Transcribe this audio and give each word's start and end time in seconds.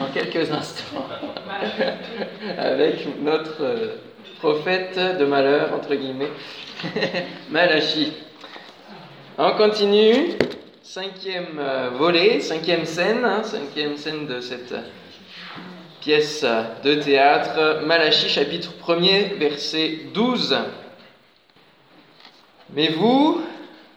en 0.00 0.06
quelques 0.06 0.50
instants 0.50 1.06
avec 2.58 3.06
notre 3.20 3.62
euh, 3.62 3.96
prophète 4.38 4.98
de 5.18 5.24
malheur, 5.24 5.72
entre 5.74 5.94
guillemets, 5.94 6.30
Malachi. 7.50 8.12
On 9.38 9.52
continue, 9.52 10.36
cinquième 10.82 11.58
euh, 11.58 11.90
volet, 11.90 12.40
cinquième 12.40 12.84
scène, 12.84 13.24
hein, 13.24 13.42
cinquième 13.42 13.96
scène 13.96 14.26
de 14.26 14.40
cette 14.40 14.74
pièce 16.00 16.44
de 16.82 16.94
théâtre, 16.96 17.82
Malachi 17.86 18.28
chapitre 18.28 18.72
1er, 18.84 19.38
verset 19.38 20.00
12. 20.12 20.56
Mais 22.74 22.88
vous, 22.88 23.40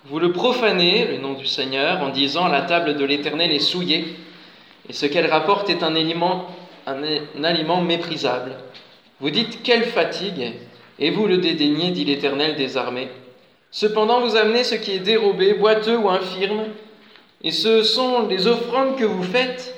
vous 0.06 0.20
le 0.20 0.32
profanez, 0.32 1.08
le 1.08 1.18
nom 1.18 1.34
du 1.34 1.48
Seigneur, 1.48 2.02
en 2.04 2.10
disant 2.10 2.48
la 2.48 2.62
table 2.62 2.96
de 2.96 3.06
l'Éternel 3.06 3.52
est 3.52 3.60
souillée, 3.60 4.16
et 4.90 4.94
ce 4.94 5.06
qu'elle 5.06 5.30
rapporte 5.30 5.70
est 5.70 5.84
un 5.84 5.96
aliment, 5.96 6.48
un, 6.86 7.44
aliment 7.44 7.82
méprisable. 7.82 8.52
Vous 9.20 9.30
dites 9.30 9.64
quelle 9.64 9.86
fatigue, 9.86 10.54
et 11.00 11.12
vous 11.12 11.28
le 11.28 11.38
dédaignez, 11.38 11.92
dit 11.92 12.06
l'Éternel 12.06 12.56
des 12.56 12.78
armées. 12.78 13.10
Cependant, 13.72 14.22
vous 14.22 14.36
amenez 14.36 14.64
ce 14.64 14.76
qui 14.76 14.92
est 14.92 15.00
dérobé, 15.00 15.54
boiteux 15.54 15.98
ou 15.98 16.10
infirme, 16.10 16.66
et 17.44 17.52
ce 17.52 17.84
sont 17.84 18.28
les 18.28 18.48
offrandes 18.48 18.96
que 18.98 19.06
vous 19.06 19.24
faites. 19.24 19.76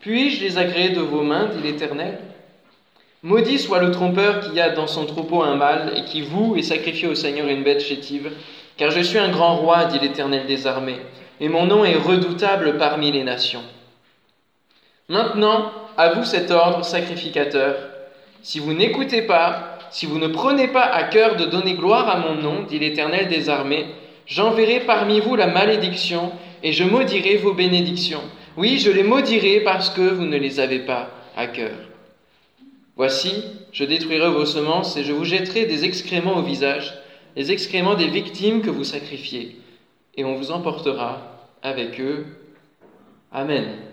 Puis-je 0.00 0.42
les 0.42 0.58
agréer 0.58 0.90
de 0.90 1.00
vos 1.00 1.22
mains, 1.22 1.50
dit 1.54 1.62
l'Éternel? 1.62 2.18
Maudit 3.22 3.58
soit 3.58 3.82
le 3.82 3.90
trompeur 3.90 4.40
qui 4.40 4.58
a 4.58 4.70
dans 4.70 4.86
son 4.86 5.04
troupeau 5.04 5.42
un 5.42 5.56
mâle 5.56 5.92
et 5.94 6.04
qui 6.04 6.22
voue 6.22 6.56
et 6.56 6.62
sacrifie 6.62 7.06
au 7.06 7.14
Seigneur 7.14 7.48
une 7.48 7.62
bête 7.62 7.82
chétive, 7.82 8.32
car 8.78 8.90
je 8.90 9.00
suis 9.00 9.18
un 9.18 9.28
grand 9.28 9.56
roi, 9.56 9.84
dit 9.84 9.98
l'Éternel 9.98 10.46
des 10.46 10.66
armées, 10.66 11.00
et 11.38 11.50
mon 11.50 11.66
nom 11.66 11.84
est 11.84 11.96
redoutable 11.96 12.78
parmi 12.78 13.12
les 13.12 13.22
nations. 13.22 13.62
Maintenant, 15.10 15.72
à 15.96 16.12
vous 16.12 16.22
cet 16.22 16.52
ordre 16.52 16.84
sacrificateur. 16.84 17.74
Si 18.42 18.60
vous 18.60 18.72
n'écoutez 18.72 19.22
pas, 19.22 19.76
si 19.90 20.06
vous 20.06 20.20
ne 20.20 20.28
prenez 20.28 20.68
pas 20.68 20.84
à 20.84 21.02
cœur 21.02 21.34
de 21.34 21.46
donner 21.46 21.74
gloire 21.74 22.08
à 22.08 22.20
mon 22.20 22.36
nom, 22.36 22.62
dit 22.62 22.78
l'Éternel 22.78 23.26
des 23.26 23.48
armées, 23.48 23.86
j'enverrai 24.26 24.78
parmi 24.86 25.18
vous 25.18 25.34
la 25.34 25.48
malédiction 25.48 26.30
et 26.62 26.72
je 26.72 26.84
maudirai 26.84 27.38
vos 27.38 27.52
bénédictions. 27.52 28.22
Oui, 28.56 28.78
je 28.78 28.92
les 28.92 29.02
maudirai 29.02 29.62
parce 29.64 29.90
que 29.90 30.00
vous 30.00 30.26
ne 30.26 30.36
les 30.36 30.60
avez 30.60 30.78
pas 30.78 31.10
à 31.36 31.48
cœur. 31.48 31.74
Voici, 32.94 33.42
je 33.72 33.82
détruirai 33.82 34.30
vos 34.30 34.46
semences 34.46 34.96
et 34.96 35.02
je 35.02 35.12
vous 35.12 35.24
jetterai 35.24 35.66
des 35.66 35.84
excréments 35.84 36.36
au 36.36 36.42
visage, 36.42 36.94
les 37.34 37.50
excréments 37.50 37.96
des 37.96 38.06
victimes 38.06 38.62
que 38.62 38.70
vous 38.70 38.84
sacrifiez, 38.84 39.56
et 40.14 40.24
on 40.24 40.36
vous 40.36 40.52
emportera 40.52 41.48
avec 41.64 42.00
eux. 42.00 42.26
Amen. 43.32 43.89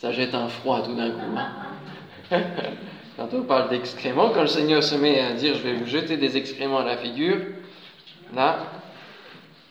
Ça 0.00 0.12
jette 0.12 0.34
un 0.34 0.48
froid 0.48 0.80
tout 0.82 0.94
d'un 0.94 1.10
coup. 1.10 1.36
Hein. 1.36 2.40
quand 3.18 3.28
on 3.34 3.42
parle 3.42 3.68
d'excréments, 3.68 4.30
quand 4.30 4.40
le 4.40 4.46
Seigneur 4.46 4.82
se 4.82 4.94
met 4.94 5.20
à 5.20 5.34
dire 5.34 5.54
je 5.54 5.60
vais 5.60 5.74
vous 5.74 5.84
jeter 5.84 6.16
des 6.16 6.38
excréments 6.38 6.78
à 6.78 6.84
la 6.84 6.96
figure, 6.96 7.36
là, 8.34 8.60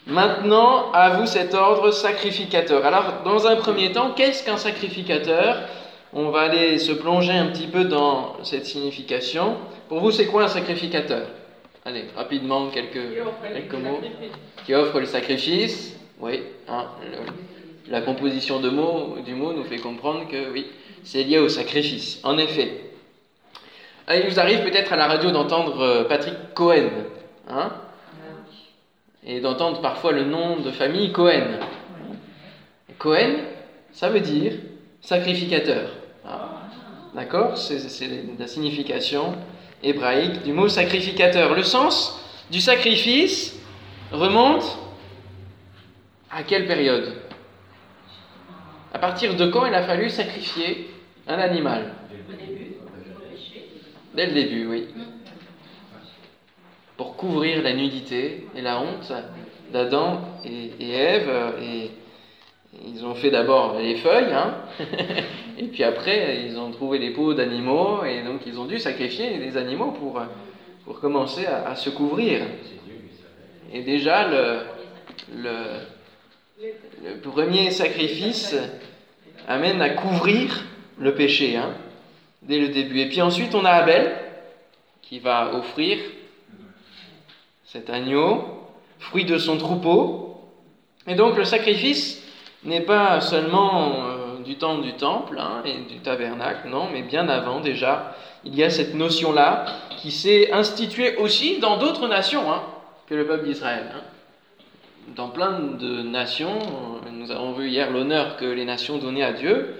maintenant 0.05 0.91
à 0.91 1.17
vous 1.17 1.25
cet 1.25 1.55
ordre 1.55 1.89
sacrificateur. 1.89 2.85
Alors, 2.85 3.23
dans 3.25 3.47
un 3.47 3.55
premier 3.55 3.91
temps, 3.91 4.11
qu'est-ce 4.11 4.43
qu'un 4.43 4.57
sacrificateur? 4.57 5.63
On 6.13 6.29
va 6.29 6.41
aller 6.41 6.77
se 6.77 6.91
plonger 6.91 7.33
un 7.33 7.47
petit 7.47 7.67
peu 7.67 7.85
dans 7.85 8.35
cette 8.43 8.67
signification. 8.67 9.57
Pour 9.87 9.99
vous, 9.99 10.11
c'est 10.11 10.27
quoi 10.27 10.43
un 10.43 10.47
sacrificateur? 10.47 11.25
Allez, 11.85 12.05
rapidement, 12.15 12.67
quelques, 12.67 13.15
quelques 13.51 13.73
mots. 13.73 13.99
Qui 14.63 14.75
offre 14.75 14.99
le 14.99 15.07
sacrifice? 15.07 15.97
Oui, 16.19 16.43
la 17.89 18.01
composition 18.01 18.59
de 18.59 18.69
mots, 18.69 19.17
du 19.25 19.33
mot 19.33 19.53
nous 19.53 19.63
fait 19.63 19.77
comprendre 19.77 20.27
que 20.27 20.51
oui, 20.51 20.67
c'est 21.03 21.23
lié 21.23 21.39
au 21.39 21.49
sacrifice. 21.49 22.19
En 22.23 22.37
effet. 22.37 22.81
Ah, 24.07 24.17
il 24.17 24.29
vous 24.29 24.39
arrive 24.39 24.63
peut-être 24.63 24.93
à 24.93 24.95
la 24.95 25.07
radio 25.07 25.31
d'entendre 25.31 25.81
euh, 25.81 26.03
Patrick 26.05 26.35
Cohen. 26.53 26.89
Hein? 27.47 27.71
Et 29.25 29.39
d'entendre 29.39 29.81
parfois 29.81 30.11
le 30.11 30.23
nom 30.23 30.57
de 30.57 30.71
famille 30.71 31.11
Cohen. 31.11 31.59
Cohen, 32.97 33.35
ça 33.91 34.09
veut 34.09 34.19
dire 34.19 34.53
sacrificateur. 35.01 35.91
D'accord? 37.13 37.57
C'est 37.57 37.79
la 38.37 38.47
signification 38.47 39.35
hébraïque 39.81 40.43
du 40.43 40.53
mot 40.53 40.67
sacrificateur. 40.67 41.55
Le 41.55 41.63
sens 41.63 42.19
du 42.51 42.61
sacrifice 42.61 43.59
remonte 44.11 44.77
à 46.31 46.43
quelle 46.43 46.67
période? 46.67 47.28
À 48.99 49.07
partir 49.07 49.33
de 49.37 49.45
quand 49.45 49.65
il 49.65 49.73
a 49.73 49.83
fallu 49.83 50.09
sacrifier 50.09 50.89
un 51.25 51.37
animal? 51.39 51.93
Dès 54.13 54.25
le 54.25 54.33
début, 54.33 54.67
oui. 54.67 54.87
Pour 56.97 57.15
couvrir 57.15 57.63
la 57.63 57.71
nudité 57.71 58.45
et 58.57 58.61
la 58.61 58.81
honte 58.81 59.13
d'Adam 59.71 60.19
et, 60.43 60.91
Ève 60.91 61.31
et 61.61 61.91
ils 62.85 63.05
ont 63.05 63.15
fait 63.15 63.31
d'abord 63.31 63.79
les 63.79 63.95
feuilles, 63.95 64.33
hein 64.33 64.55
et 65.57 65.67
puis 65.67 65.85
après 65.85 66.43
ils 66.45 66.59
ont 66.59 66.71
trouvé 66.71 66.99
les 66.99 67.11
peaux 67.11 67.33
d'animaux, 67.33 68.03
et 68.03 68.21
donc 68.23 68.41
ils 68.45 68.59
ont 68.59 68.65
dû 68.65 68.79
sacrifier 68.79 69.37
des 69.37 69.55
animaux 69.55 69.91
pour, 69.91 70.21
pour 70.83 70.99
commencer 70.99 71.45
à, 71.45 71.73
se 71.77 71.89
couvrir. 71.89 72.41
Et 73.71 73.81
déjà, 73.81 74.27
le, 74.27 74.59
le, 75.37 77.21
premier 77.21 77.71
sacrifice 77.71 78.57
amène 79.47 79.81
à 79.81 79.89
couvrir 79.89 80.63
le 80.97 81.13
péché, 81.13 81.55
hein, 81.57 81.71
dès 82.41 82.59
le 82.59 82.69
début. 82.69 82.99
Et 82.99 83.09
puis 83.09 83.21
ensuite, 83.21 83.55
on 83.55 83.65
a 83.65 83.71
Abel, 83.71 84.15
qui 85.01 85.19
va 85.19 85.55
offrir 85.55 85.97
cet 87.65 87.89
agneau, 87.89 88.43
fruit 88.99 89.25
de 89.25 89.37
son 89.37 89.57
troupeau. 89.57 90.41
Et 91.07 91.15
donc 91.15 91.37
le 91.37 91.43
sacrifice 91.43 92.23
n'est 92.63 92.81
pas 92.81 93.21
seulement 93.21 94.05
euh, 94.05 94.43
du 94.43 94.55
temps 94.57 94.79
du 94.79 94.93
temple 94.93 95.37
hein, 95.39 95.61
et 95.65 95.91
du 95.91 95.99
tabernacle, 95.99 96.67
non, 96.69 96.89
mais 96.91 97.01
bien 97.01 97.27
avant 97.29 97.59
déjà, 97.59 98.15
il 98.43 98.55
y 98.55 98.63
a 98.63 98.69
cette 98.69 98.95
notion-là 98.95 99.65
qui 99.97 100.11
s'est 100.11 100.51
instituée 100.51 101.15
aussi 101.17 101.59
dans 101.59 101.77
d'autres 101.77 102.07
nations 102.07 102.51
hein, 102.51 102.63
que 103.07 103.15
le 103.15 103.25
peuple 103.25 103.45
d'Israël. 103.45 103.85
Dans 105.15 105.29
plein 105.29 105.59
de 105.59 106.01
nations, 106.01 106.59
nous 107.11 107.31
avons 107.31 107.53
vu 107.53 107.69
hier 107.69 107.89
l'honneur 107.91 108.37
que 108.37 108.45
les 108.45 108.65
nations 108.65 108.97
donnaient 108.97 109.23
à 109.23 109.33
Dieu, 109.33 109.75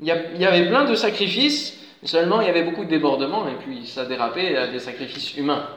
il 0.00 0.06
y, 0.06 0.44
avait 0.46 0.66
plein 0.66 0.86
de 0.86 0.94
sacrifices, 0.94 1.78
seulement 2.04 2.40
il 2.40 2.46
y 2.46 2.50
avait 2.50 2.62
beaucoup 2.62 2.84
de 2.84 2.90
débordements 2.90 3.46
et 3.48 3.54
puis 3.62 3.86
ça 3.86 4.06
dérapait 4.06 4.56
à 4.56 4.66
des 4.66 4.78
sacrifices 4.78 5.36
humains. 5.36 5.68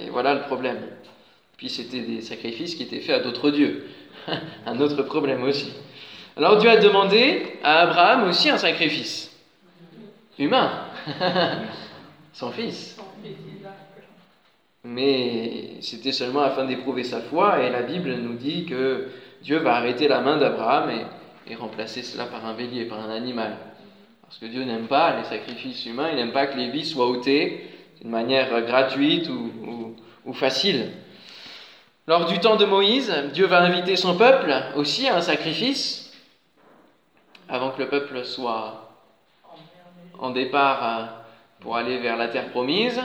Et 0.00 0.08
voilà 0.10 0.34
le 0.34 0.42
problème. 0.42 0.78
Puis 1.56 1.68
c'était 1.68 2.00
des 2.00 2.20
sacrifices 2.20 2.76
qui 2.76 2.84
étaient 2.84 3.00
faits 3.00 3.16
à 3.16 3.24
d'autres 3.24 3.50
dieux. 3.50 3.88
un 4.66 4.80
autre 4.80 5.02
problème 5.02 5.42
aussi. 5.42 5.72
Alors 6.36 6.58
Dieu 6.58 6.70
a 6.70 6.76
demandé 6.76 7.58
à 7.64 7.80
Abraham 7.80 8.28
aussi 8.28 8.50
un 8.50 8.58
sacrifice 8.58 9.36
humain, 10.38 10.70
son 12.32 12.52
fils. 12.52 12.96
Mais 14.84 15.76
c'était 15.80 16.12
seulement 16.12 16.42
afin 16.42 16.64
d'éprouver 16.64 17.04
sa 17.04 17.20
foi 17.20 17.62
et 17.62 17.70
la 17.70 17.82
Bible 17.82 18.14
nous 18.14 18.34
dit 18.34 18.64
que 18.64 19.08
Dieu 19.42 19.58
va 19.58 19.76
arrêter 19.76 20.08
la 20.08 20.20
main 20.20 20.38
d'Abraham 20.38 20.90
et, 21.46 21.54
remplacer 21.54 22.02
cela 22.02 22.26
par 22.26 22.44
un 22.44 22.54
bélier, 22.54 22.84
par 22.84 23.00
un 23.00 23.10
animal. 23.10 23.56
Parce 24.22 24.38
que 24.38 24.46
Dieu 24.46 24.64
n'aime 24.64 24.86
pas 24.86 25.16
les 25.16 25.24
sacrifices 25.24 25.86
humains, 25.86 26.10
il 26.10 26.16
n'aime 26.16 26.32
pas 26.32 26.46
que 26.46 26.58
les 26.58 26.68
vies 26.68 26.84
soient 26.84 27.08
ôtées 27.08 27.66
d'une 28.00 28.10
manière 28.10 28.62
gratuite 28.66 29.30
ou 29.30 30.32
facile. 30.34 30.92
Lors 32.08 32.24
du 32.24 32.38
temps 32.38 32.56
de 32.56 32.64
Moïse, 32.64 33.12
Dieu 33.34 33.44
va 33.44 33.60
inviter 33.60 33.94
son 33.94 34.16
peuple 34.16 34.50
aussi 34.76 35.06
à 35.08 35.16
un 35.16 35.20
sacrifice 35.20 36.10
avant 37.50 37.70
que 37.70 37.82
le 37.82 37.90
peuple 37.90 38.24
soit 38.24 38.96
en 40.18 40.30
départ 40.30 40.82
euh, 40.82 41.04
pour 41.60 41.76
aller 41.76 41.98
vers 41.98 42.16
la 42.16 42.28
terre 42.28 42.48
promise. 42.48 42.98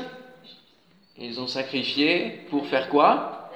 Ils 1.19 1.39
ont 1.39 1.48
sacrifié 1.48 2.45
pour 2.50 2.65
faire 2.68 2.89
quoi? 2.89 3.51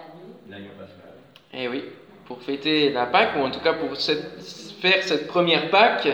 Eh 1.54 1.68
oui, 1.68 1.84
pour 2.26 2.42
fêter 2.42 2.92
la 2.92 3.06
Pâque, 3.06 3.36
ou 3.38 3.40
en 3.40 3.52
tout 3.52 3.60
cas 3.60 3.74
pour 3.74 3.96
faire 3.98 5.04
cette 5.04 5.28
première 5.28 5.70
Pâque 5.70 6.08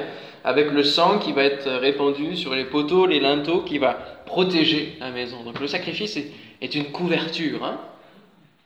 avec 0.44 0.72
le 0.72 0.84
sang 0.84 1.20
qui 1.20 1.32
va 1.34 1.44
être 1.44 1.70
répandu 1.70 2.36
sur 2.36 2.54
les 2.56 2.66
poteaux, 2.66 3.06
les 3.06 3.20
linteaux, 3.20 3.62
qui 3.62 3.78
va 3.78 3.94
protéger 4.26 4.98
la 5.00 5.12
maison. 5.12 5.44
Donc 5.44 5.60
le 5.60 5.68
sacrifice 5.68 6.18
est, 6.18 6.76
une 6.76 6.92
couverture. 6.92 7.64
Hein 7.64 7.80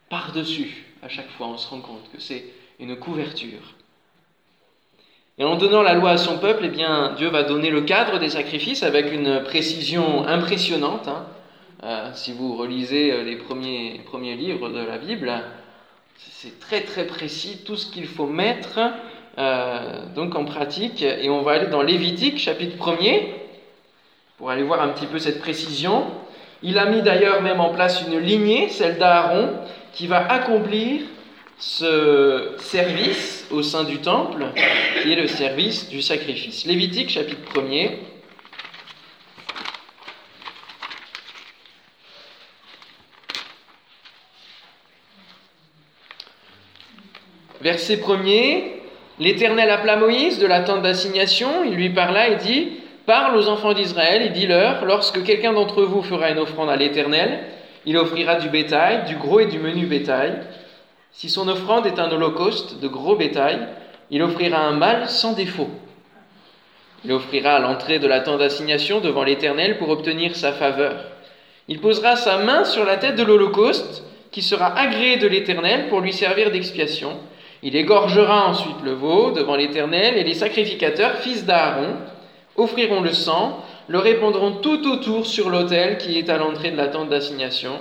par-dessus. 0.10 0.86
À 1.02 1.10
chaque 1.10 1.30
fois, 1.32 1.48
on 1.48 1.58
se 1.58 1.70
rend 1.70 1.82
compte 1.82 2.12
que 2.14 2.20
c'est 2.20 2.46
une 2.80 2.96
couverture. 2.98 3.76
Et 5.38 5.44
en 5.44 5.56
donnant 5.56 5.84
la 5.84 5.94
loi 5.94 6.12
à 6.12 6.18
son 6.18 6.40
peuple, 6.40 6.64
eh 6.66 6.70
bien, 6.70 7.14
Dieu 7.18 7.30
va 7.30 7.44
donner 7.44 7.70
le 7.70 7.82
cadre 7.82 8.18
des 8.18 8.30
sacrifices 8.30 8.82
avec 8.82 9.12
une 9.12 9.44
précision 9.44 10.26
impressionnante. 10.26 11.08
Hein. 11.08 11.26
Euh, 11.84 12.10
si 12.14 12.32
vous 12.32 12.56
relisez 12.56 13.12
euh, 13.12 13.24
les 13.24 13.36
premiers, 13.36 14.02
premiers 14.06 14.36
livres 14.36 14.70
de 14.70 14.80
la 14.80 14.98
Bible, 14.98 15.32
c'est 16.18 16.60
très 16.60 16.82
très 16.82 17.06
précis 17.06 17.60
tout 17.68 17.76
ce 17.76 17.86
qu'il 17.92 18.08
faut 18.08 18.26
mettre 18.26 18.80
euh, 19.38 20.06
donc 20.16 20.36
en 20.36 20.44
pratique. 20.44 21.04
Et 21.04 21.30
on 21.30 21.44
va 21.44 21.52
aller 21.52 21.68
dans 21.68 21.84
Lévitique, 21.84 22.40
chapitre 22.40 22.78
1er, 22.78 23.28
pour 24.40 24.50
aller 24.50 24.64
voir 24.64 24.82
un 24.82 24.90
petit 24.90 25.06
peu 25.06 25.20
cette 25.20 25.40
précision. 25.40 26.06
Il 26.64 26.80
a 26.80 26.88
mis 26.88 27.04
d'ailleurs 27.04 27.44
même 27.44 27.60
en 27.60 27.70
place 27.70 28.04
une 28.08 28.18
lignée, 28.18 28.70
celle 28.70 28.98
d'Aaron, 28.98 29.60
qui 29.94 30.08
va 30.08 30.32
accomplir 30.32 31.02
ce 31.60 32.54
service 32.58 33.48
au 33.52 33.62
sein 33.62 33.84
du 33.84 34.00
temple, 34.00 34.46
qui 35.04 35.14
est 35.14 35.16
le 35.16 35.28
service 35.28 35.90
du 35.90 36.02
sacrifice. 36.02 36.66
Lévitique 36.66 37.10
chapitre 37.10 37.54
1er. 37.54 37.98
Verset 47.68 47.98
1er, 47.98 48.64
l'Éternel 49.20 49.70
appela 49.70 49.98
Moïse 49.98 50.40
de 50.40 50.48
la 50.48 50.62
tente 50.62 50.84
d'assignation, 50.84 51.66
il 51.66 51.74
lui 51.74 51.90
parla 51.90 52.30
et 52.30 52.38
dit, 52.38 52.70
Parle 53.06 53.36
aux 53.36 53.50
enfants 53.50 53.74
d'Israël 53.74 54.22
et 54.22 54.30
dis-leur, 54.30 54.86
lorsque 54.86 55.22
quelqu'un 55.26 55.52
d'entre 55.52 55.84
vous 55.84 56.02
fera 56.02 56.30
une 56.30 56.40
offrande 56.40 56.70
à 56.70 56.78
l'Éternel, 56.78 57.42
il 57.86 57.98
offrira 57.98 58.36
du 58.36 58.48
bétail, 58.48 59.04
du 59.04 59.18
gros 59.18 59.42
et 59.42 59.48
du 59.48 59.60
menu 59.60 59.86
bétail. 59.86 60.44
Si 61.12 61.28
son 61.28 61.50
offrande 61.50 61.86
est 61.86 62.00
un 62.00 62.10
holocauste 62.10 62.80
de 62.80 62.88
gros 62.88 63.18
bétail, 63.18 63.60
il 64.12 64.24
offrira 64.24 64.60
un 64.60 64.72
mâle 64.72 65.10
sans 65.10 65.34
défaut. 65.34 65.70
Il 67.04 67.12
offrira 67.12 67.56
à 67.56 67.60
l'entrée 67.60 68.00
de 68.00 68.08
la 68.08 68.22
tente 68.22 68.40
d'assignation 68.40 69.02
devant 69.02 69.26
l'Éternel 69.26 69.78
pour 69.78 69.90
obtenir 69.90 70.38
sa 70.38 70.54
faveur. 70.54 70.96
Il 71.68 71.82
posera 71.82 72.16
sa 72.16 72.38
main 72.38 72.64
sur 72.64 72.86
la 72.86 72.96
tête 72.96 73.18
de 73.18 73.24
l'holocauste, 73.24 74.04
qui 74.32 74.42
sera 74.42 74.74
agréé 74.80 75.18
de 75.18 75.28
l'Éternel 75.28 75.90
pour 75.90 76.00
lui 76.00 76.14
servir 76.14 76.50
d'expiation. 76.50 77.18
Il 77.64 77.76
égorgera 77.76 78.48
ensuite 78.48 78.84
le 78.84 78.94
veau 78.94 79.32
devant 79.32 79.56
l'Éternel, 79.56 80.18
et 80.18 80.24
les 80.24 80.36
sacrificateurs, 80.36 81.16
fils 81.18 81.46
d'Aaron, 81.46 81.96
offriront 82.56 83.02
le 83.02 83.14
sang, 83.14 83.64
le 83.88 84.00
répandront 84.00 84.52
tout 84.52 84.88
autour 84.88 85.26
sur 85.26 85.50
l'autel 85.50 85.98
qui 85.98 86.18
est 86.18 86.30
à 86.30 86.38
l'entrée 86.38 86.72
de 86.72 86.78
la 86.78 86.88
tente 86.88 87.10
d'assignation. 87.10 87.74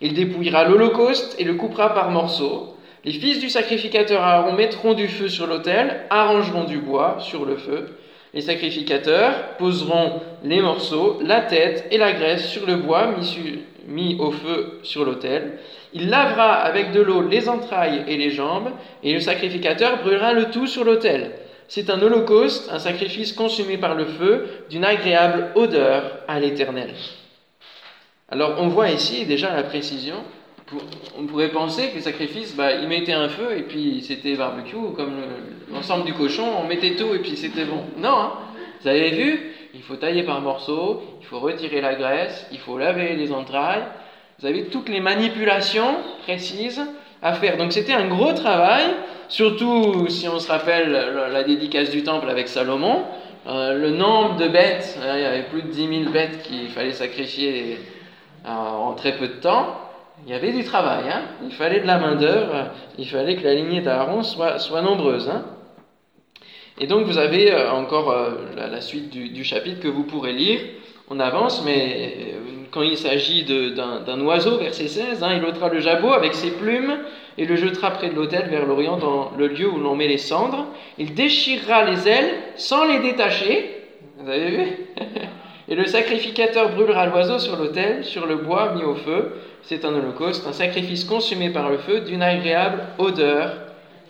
Il 0.00 0.14
dépouillera 0.14 0.64
l'holocauste 0.64 1.36
et 1.38 1.44
le 1.44 1.54
coupera 1.54 1.94
par 1.94 2.10
morceaux. 2.10 2.76
Les 3.04 3.12
fils 3.12 3.40
du 3.40 3.50
sacrificateur 3.50 4.22
Aaron 4.22 4.54
mettront 4.54 4.94
du 4.94 5.08
feu 5.08 5.28
sur 5.28 5.46
l'autel, 5.46 6.06
arrangeront 6.10 6.64
du 6.64 6.78
bois 6.78 7.16
sur 7.20 7.44
le 7.44 7.56
feu. 7.56 7.96
Les 8.34 8.40
sacrificateurs 8.40 9.56
poseront 9.58 10.20
les 10.42 10.60
morceaux, 10.60 11.18
la 11.22 11.40
tête 11.40 11.86
et 11.90 11.98
la 11.98 12.12
graisse 12.12 12.48
sur 12.48 12.66
le 12.66 12.76
bois 12.76 13.08
mis, 13.18 13.58
mis 13.86 14.16
au 14.18 14.30
feu 14.30 14.80
sur 14.82 15.04
l'autel. 15.04 15.58
Il 15.92 16.08
lavera 16.08 16.54
avec 16.54 16.92
de 16.92 17.00
l'eau 17.00 17.22
les 17.22 17.48
entrailles 17.48 18.04
et 18.08 18.16
les 18.16 18.30
jambes, 18.30 18.70
et 19.02 19.12
le 19.12 19.20
sacrificateur 19.20 20.02
brûlera 20.02 20.32
le 20.32 20.50
tout 20.50 20.66
sur 20.66 20.84
l'autel. 20.84 21.32
C'est 21.68 21.90
un 21.90 22.00
holocauste, 22.02 22.70
un 22.70 22.78
sacrifice 22.78 23.32
consumé 23.32 23.78
par 23.78 23.94
le 23.94 24.04
feu, 24.04 24.46
d'une 24.70 24.84
agréable 24.84 25.52
odeur 25.54 26.18
à 26.28 26.38
l'Éternel. 26.38 26.90
Alors 28.28 28.56
on 28.58 28.68
voit 28.68 28.90
ici 28.90 29.26
déjà 29.26 29.54
la 29.54 29.62
précision. 29.62 30.16
On 31.18 31.26
pourrait 31.26 31.50
penser 31.50 31.88
que 31.90 31.96
les 31.96 32.00
sacrifices, 32.00 32.56
bah, 32.56 32.72
ils 32.72 32.88
mettaient 32.88 33.12
un 33.12 33.28
feu 33.28 33.58
et 33.58 33.62
puis 33.62 34.02
c'était 34.06 34.36
barbecue, 34.36 34.94
comme 34.96 35.12
l'ensemble 35.70 36.06
du 36.06 36.14
cochon, 36.14 36.46
on 36.62 36.66
mettait 36.66 36.96
tout 36.96 37.14
et 37.14 37.18
puis 37.18 37.36
c'était 37.36 37.66
bon. 37.66 37.84
Non, 37.98 38.18
hein. 38.18 38.32
vous 38.80 38.88
avez 38.88 39.10
vu 39.10 39.51
Il 39.74 39.82
faut 39.82 39.96
tailler 39.96 40.22
par 40.22 40.40
morceaux, 40.40 41.02
il 41.20 41.26
faut 41.26 41.40
retirer 41.40 41.80
la 41.80 41.94
graisse, 41.94 42.46
il 42.52 42.58
faut 42.58 42.78
laver 42.78 43.14
les 43.14 43.32
entrailles. 43.32 43.84
Vous 44.38 44.46
avez 44.46 44.66
toutes 44.66 44.88
les 44.88 45.00
manipulations 45.00 45.96
précises 46.22 46.82
à 47.22 47.32
faire. 47.34 47.56
Donc 47.56 47.72
c'était 47.72 47.92
un 47.92 48.08
gros 48.08 48.32
travail, 48.32 48.84
surtout 49.28 50.08
si 50.08 50.28
on 50.28 50.38
se 50.38 50.50
rappelle 50.50 50.92
la 51.30 51.44
dédicace 51.44 51.90
du 51.90 52.02
temple 52.02 52.28
avec 52.28 52.48
Salomon. 52.48 53.04
Euh, 53.46 53.76
le 53.76 53.90
nombre 53.90 54.36
de 54.36 54.46
bêtes, 54.46 54.98
hein, 55.02 55.14
il 55.16 55.22
y 55.22 55.24
avait 55.24 55.42
plus 55.44 55.62
de 55.62 55.68
10 55.68 56.04
000 56.04 56.10
bêtes 56.12 56.42
qu'il 56.42 56.68
fallait 56.68 56.92
sacrifier 56.92 57.78
en 58.44 58.92
très 58.94 59.12
peu 59.12 59.28
de 59.28 59.34
temps, 59.34 59.76
il 60.24 60.32
y 60.32 60.34
avait 60.34 60.52
du 60.52 60.64
travail, 60.64 61.04
hein. 61.12 61.22
il 61.44 61.52
fallait 61.52 61.80
de 61.80 61.86
la 61.86 61.98
main-d'œuvre, 61.98 62.70
il 62.98 63.08
fallait 63.08 63.36
que 63.36 63.44
la 63.44 63.54
lignée 63.54 63.80
d'Aaron 63.80 64.22
soit, 64.22 64.58
soit, 64.58 64.82
nombreuse. 64.82 65.28
Hein. 65.28 65.44
Et 66.78 66.86
donc 66.86 67.04
vous 67.04 67.18
avez 67.18 67.52
euh, 67.52 67.70
encore 67.70 68.10
euh, 68.10 68.30
la, 68.56 68.80
suite 68.80 69.10
du, 69.10 69.44
chapitre 69.44 69.80
que 69.80 69.88
vous 69.88 70.04
pourrez 70.04 70.32
lire. 70.32 70.60
On 71.10 71.20
avance, 71.20 71.62
mais 71.64 72.16
euh, 72.16 72.38
quand 72.70 72.82
il 72.82 72.96
s'agit 72.96 73.44
d'un 73.44 74.20
oiseau, 74.22 74.56
verset 74.56 74.88
16, 74.88 75.22
hein, 75.22 75.34
il 75.36 75.44
ôtera 75.44 75.68
le 75.68 75.80
jabot 75.80 76.12
avec 76.12 76.34
ses 76.34 76.52
plumes 76.52 76.96
et 77.36 77.44
le 77.44 77.56
jettera 77.56 77.90
près 77.90 78.08
de 78.08 78.14
l'autel 78.14 78.48
vers 78.48 78.64
l'Orient 78.64 78.96
dans 78.96 79.32
le 79.36 79.48
lieu 79.48 79.68
où 79.68 79.78
l'on 79.78 79.94
met 79.94 80.08
les 80.08 80.18
cendres. 80.18 80.66
Il 80.98 81.14
déchirera 81.14 81.84
les 81.84 82.08
ailes 82.08 82.34
sans 82.56 82.84
les 82.86 83.00
détacher. 83.00 83.82
Vous 84.18 84.30
avez 84.30 84.50
vu? 84.50 84.66
Et 85.68 85.74
le 85.74 85.86
sacrificateur 85.86 86.70
brûlera 86.70 87.06
l'oiseau 87.06 87.38
sur 87.38 87.56
l'autel, 87.56 88.04
sur 88.04 88.26
le 88.26 88.36
bois 88.36 88.74
mis 88.74 88.82
au 88.82 88.94
feu. 88.94 89.36
C'est 89.62 89.84
un 89.84 89.94
holocauste, 89.94 90.46
un 90.46 90.52
sacrifice 90.52 91.04
consumé 91.04 91.50
par 91.50 91.70
le 91.70 91.78
feu 91.78 92.00
d'une 92.00 92.22
agréable 92.22 92.80
odeur 92.98 93.54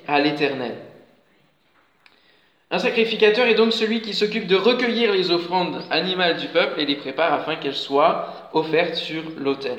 à 0.08 0.18
l'Éternel. 0.18 0.74
Un 2.74 2.78
sacrificateur 2.78 3.46
est 3.48 3.54
donc 3.54 3.74
celui 3.74 4.00
qui 4.00 4.14
s'occupe 4.14 4.46
de 4.46 4.56
recueillir 4.56 5.12
les 5.12 5.30
offrandes 5.30 5.82
animales 5.90 6.38
du 6.38 6.46
peuple 6.46 6.80
et 6.80 6.86
les 6.86 6.96
prépare 6.96 7.34
afin 7.34 7.56
qu'elles 7.56 7.74
soient 7.74 8.48
offertes 8.54 8.94
sur 8.94 9.24
l'autel. 9.36 9.76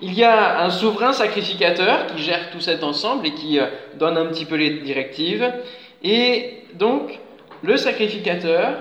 Il 0.00 0.12
y 0.14 0.24
a 0.24 0.64
un 0.64 0.70
souverain 0.70 1.12
sacrificateur 1.12 2.08
qui 2.08 2.20
gère 2.20 2.50
tout 2.50 2.58
cet 2.58 2.82
ensemble 2.82 3.28
et 3.28 3.34
qui 3.34 3.60
euh, 3.60 3.66
donne 4.00 4.18
un 4.18 4.26
petit 4.26 4.46
peu 4.46 4.56
les 4.56 4.80
directives. 4.80 5.48
Et 6.02 6.54
donc, 6.74 7.20
le 7.62 7.76
sacrificateur 7.76 8.78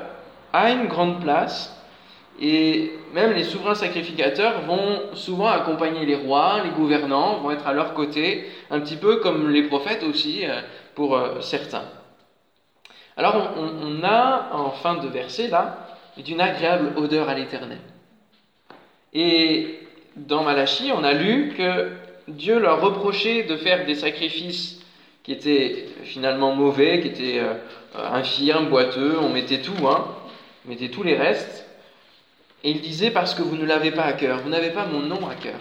a 0.51 0.71
une 0.71 0.87
grande 0.87 1.21
place 1.21 1.79
et 2.41 2.91
même 3.13 3.33
les 3.33 3.43
souverains 3.43 3.75
sacrificateurs 3.75 4.61
vont 4.61 5.13
souvent 5.13 5.49
accompagner 5.49 6.07
les 6.07 6.15
rois, 6.15 6.61
les 6.63 6.71
gouvernants, 6.71 7.37
vont 7.41 7.51
être 7.51 7.67
à 7.67 7.73
leur 7.73 7.93
côté, 7.93 8.45
un 8.71 8.79
petit 8.79 8.95
peu 8.95 9.17
comme 9.17 9.51
les 9.51 9.61
prophètes 9.61 10.03
aussi, 10.03 10.43
euh, 10.43 10.61
pour 10.95 11.15
euh, 11.15 11.39
certains. 11.39 11.83
Alors 13.15 13.51
on, 13.57 14.03
a 14.03 14.49
en 14.53 14.71
fin 14.71 14.95
de 14.95 15.07
verset 15.07 15.47
là, 15.47 15.87
d'une 16.17 16.41
agréable 16.41 16.93
odeur 16.97 17.29
à 17.29 17.35
l'éternel. 17.35 17.79
Et 19.13 19.79
dans 20.15 20.43
Malachie, 20.43 20.91
on 20.91 21.03
a 21.03 21.13
lu 21.13 21.53
que 21.55 21.91
Dieu 22.27 22.59
leur 22.59 22.81
reprochait 22.81 23.43
de 23.43 23.55
faire 23.55 23.85
des 23.85 23.95
sacrifices 23.95 24.81
qui 25.23 25.31
étaient 25.31 25.87
finalement 26.03 26.53
mauvais, 26.55 27.01
qui 27.01 27.07
étaient 27.07 27.39
euh, 27.39 27.53
infirmes, 27.95 28.69
boiteux, 28.69 29.17
on 29.19 29.29
mettait 29.29 29.61
tout, 29.61 29.87
hein, 29.87 30.07
on 30.65 30.69
mettait 30.69 30.89
tous 30.89 31.03
les 31.03 31.15
restes. 31.15 31.65
Et 32.63 32.71
il 32.71 32.81
disait 32.81 33.11
parce 33.11 33.35
que 33.35 33.41
vous 33.41 33.55
ne 33.55 33.65
l'avez 33.65 33.91
pas 33.91 34.03
à 34.03 34.13
cœur, 34.13 34.39
vous 34.39 34.49
n'avez 34.49 34.71
pas 34.71 34.85
mon 34.85 34.99
nom 34.99 35.27
à 35.27 35.35
cœur. 35.35 35.59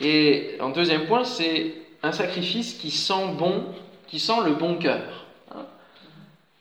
Et 0.00 0.56
en 0.60 0.70
deuxième 0.70 1.06
point, 1.06 1.24
c'est 1.24 1.74
un 2.02 2.12
sacrifice 2.12 2.74
qui 2.74 2.90
sent 2.90 3.34
bon, 3.38 3.64
qui 4.08 4.18
sent 4.18 4.40
le 4.44 4.52
bon 4.52 4.76
cœur. 4.76 5.21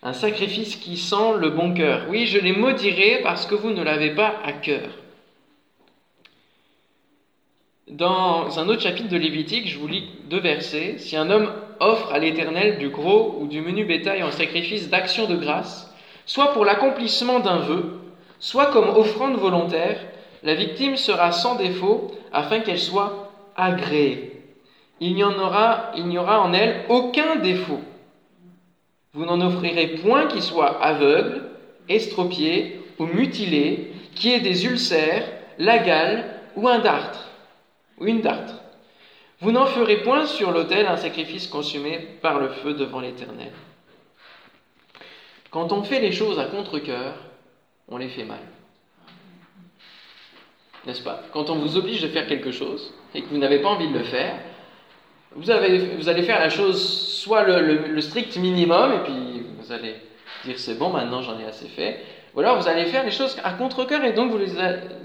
Un 0.04 0.14
sacrifice 0.14 0.78
qui 0.78 0.98
sent 0.98 1.38
le 1.38 1.50
bon 1.50 1.76
cœur. 1.76 2.08
Oui, 2.10 2.26
je 2.26 2.40
les 2.40 2.54
maudirai 2.54 3.20
parce 3.22 3.46
que 3.46 3.54
vous 3.54 3.70
ne 3.70 3.84
l'avez 3.84 4.16
pas 4.16 4.34
à 4.44 4.52
cœur. 4.52 4.90
Dans 7.88 8.58
un 8.58 8.68
autre 8.68 8.82
chapitre 8.82 9.10
de 9.10 9.18
Lévitique, 9.18 9.68
je 9.68 9.78
vous 9.78 9.88
lis 9.88 10.10
deux 10.26 10.40
versets. 10.40 10.96
Si 10.98 11.16
un 11.16 11.30
homme 11.30 11.52
offre 11.80 12.12
à 12.14 12.18
l'Éternel 12.18 12.80
du 12.80 12.90
gros 12.90 13.38
ou 13.40 13.48
du 13.48 13.62
menu 13.62 13.86
bétail 13.86 14.24
en 14.24 14.32
sacrifice 14.32 14.90
d'action 14.90 15.28
de 15.28 15.36
grâce, 15.36 15.94
soit 16.26 16.54
pour 16.54 16.66
l'accomplissement 16.66 17.40
d'un 17.40 17.58
vœu, 17.58 18.00
soit 18.40 18.68
comme 18.68 18.90
offrande 18.90 19.36
volontaire, 19.36 20.00
la 20.42 20.56
victime 20.56 20.96
sera 20.96 21.32
sans 21.32 21.56
défaut 21.56 22.10
afin 22.34 22.62
qu'elle 22.62 22.80
soit 22.80 23.32
agréée. 23.56 24.42
Il 25.00 25.14
n'y 25.14 25.22
il 25.22 26.08
n'y 26.08 26.18
aura 26.18 26.40
en 26.42 26.54
elle 26.54 26.86
aucun 26.90 27.36
défaut. 27.36 27.82
Vous 29.14 29.26
n'en 29.26 29.42
offrirez 29.42 29.88
point 29.98 30.28
qui 30.28 30.42
soit 30.42 30.82
aveugle, 30.82 31.44
estropié 31.90 32.80
ou 32.98 33.06
mutilé, 33.06 33.92
qui 34.16 34.32
ait 34.32 34.40
des 34.40 34.66
ulcères, 34.66 35.28
la 35.58 35.80
gale 35.80 36.40
ou 36.56 36.68
un 36.68 36.80
dartre, 36.80 37.30
ou 37.98 38.08
une 38.08 38.22
dartre. 38.22 38.62
Vous 39.42 39.52
n'en 39.52 39.66
ferez 39.66 40.04
point 40.04 40.26
sur 40.26 40.52
l'autel 40.52 40.86
un 40.86 40.98
sacrifice 40.98 41.48
consumé 41.48 41.98
par 42.22 42.40
le 42.40 42.50
feu 42.50 42.74
devant 42.74 43.00
l'Éternel. 43.00 43.52
Quand 45.50 45.74
on 45.74 45.84
fait 45.84 46.00
les 46.00 46.12
choses 46.12 46.40
à 46.40 46.46
contre-coeur, 46.46 47.16
on 47.90 47.98
les 47.98 48.08
fait 48.08 48.24
mal. 48.24 48.40
N'est-ce 50.86 51.04
pas? 51.04 51.22
Quand 51.34 51.50
on 51.50 51.56
vous 51.56 51.76
oblige 51.76 52.02
de 52.02 52.08
faire 52.08 52.28
quelque 52.28 52.52
chose 52.52 52.94
et 53.14 53.22
que 53.22 53.28
vous 53.28 53.38
n'avez 53.38 53.60
pas 53.60 53.70
envie 53.70 53.90
de 53.90 53.98
le 53.98 54.04
faire, 54.06 54.40
vous, 55.36 55.50
allez 55.50 56.24
faire 56.24 56.40
la 56.40 56.50
chose 56.50 56.82
soit 57.22 57.44
le, 57.44 58.02
strict 58.02 58.36
minimum 58.38 58.94
et 58.94 59.04
puis 59.04 59.46
vous 59.60 59.72
allez 59.72 59.96
dire 60.44 60.60
c'est 60.60 60.78
bon, 60.78 60.90
maintenant 60.90 61.22
j'en 61.22 61.40
ai 61.40 61.46
assez 61.46 61.68
fait. 61.68 62.00
Ou 62.36 62.40
alors 62.40 62.60
vous 62.60 62.68
allez 62.68 62.86
faire 62.86 63.04
les 63.04 63.12
choses 63.12 63.38
à 63.44 63.54
contre-coeur 63.54 64.04
et 64.04 64.14
donc 64.14 64.32
vous, 64.32 64.40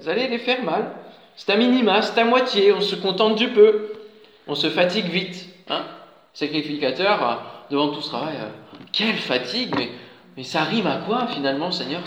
allez 0.08 0.28
les 0.28 0.38
faire 0.38 0.62
mal. 0.64 0.92
C'est 1.36 1.52
à 1.52 1.56
minima, 1.56 2.02
c'est 2.02 2.18
à 2.18 2.24
moitié, 2.24 2.72
on 2.72 2.80
se 2.80 2.96
contente 2.96 3.36
du 3.36 3.48
peu, 3.48 3.92
on 4.46 4.54
se 4.54 4.68
fatigue 4.68 5.06
vite. 5.06 5.48
Hein 5.68 5.84
Sacrificateur, 6.32 7.66
devant 7.70 7.88
tout 7.88 8.00
ce 8.00 8.08
travail, 8.08 8.34
quelle 8.92 9.16
fatigue, 9.16 9.74
mais, 9.76 9.90
mais 10.36 10.42
ça 10.42 10.64
rime 10.64 10.86
à 10.86 10.96
quoi 10.96 11.26
finalement, 11.28 11.70
Seigneur, 11.70 12.02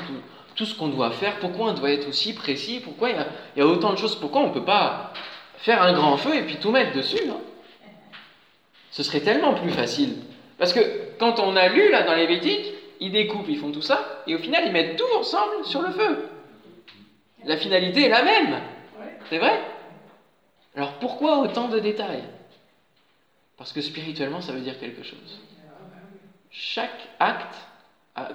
tout, 0.56 0.66
ce 0.66 0.76
qu'on 0.76 0.90
doit 0.90 1.12
faire? 1.12 1.38
Pourquoi 1.40 1.72
on 1.72 1.74
doit 1.74 1.92
être 1.92 2.08
aussi 2.08 2.34
précis? 2.34 2.82
Pourquoi 2.84 3.10
il 3.10 3.16
y, 3.58 3.62
a, 3.62 3.66
autant 3.66 3.94
de 3.94 3.98
choses? 3.98 4.16
Pourquoi 4.16 4.42
on 4.42 4.48
ne 4.50 4.54
peut 4.54 4.66
pas 4.66 5.14
faire 5.58 5.82
un 5.82 5.94
grand 5.94 6.18
feu 6.18 6.36
et 6.36 6.44
puis 6.44 6.58
tout 6.58 6.72
mettre 6.72 6.96
dessus 6.96 7.30
hein? 7.30 7.38
Ce 8.92 9.04
serait 9.04 9.22
tellement 9.22 9.54
plus 9.54 9.72
facile. 9.72 10.16
Parce 10.58 10.74
que 10.74 10.80
quand 11.20 11.40
on 11.40 11.56
a 11.56 11.68
lu 11.70 11.90
là 11.92 12.04
dans 12.04 12.16
les 12.16 12.28
Lévitique, 12.28 12.74
ils 13.00 13.12
découpent, 13.12 13.48
ils 13.48 13.58
font 13.58 13.72
tout 13.72 13.82
ça, 13.82 14.24
et 14.28 14.36
au 14.36 14.40
final 14.40 14.64
ils 14.66 14.74
mettent 14.74 14.98
tout 14.98 15.18
ensemble 15.18 15.66
sur 15.66 15.82
le 15.82 15.92
feu. 15.92 16.30
La 17.46 17.56
finalité 17.56 18.06
est 18.06 18.10
la 18.10 18.24
même. 18.24 18.62
C'est 19.30 19.38
vrai? 19.38 19.58
Alors 20.76 20.94
pourquoi 20.94 21.40
autant 21.40 21.70
de 21.70 21.80
détails? 21.80 22.24
Parce 23.58 23.74
que 23.74 23.82
spirituellement, 23.82 24.42
ça 24.42 24.54
veut 24.54 24.62
dire 24.62 24.80
quelque 24.80 25.04
chose. 25.04 25.40
Chaque 26.52 27.10
acte, 27.20 27.56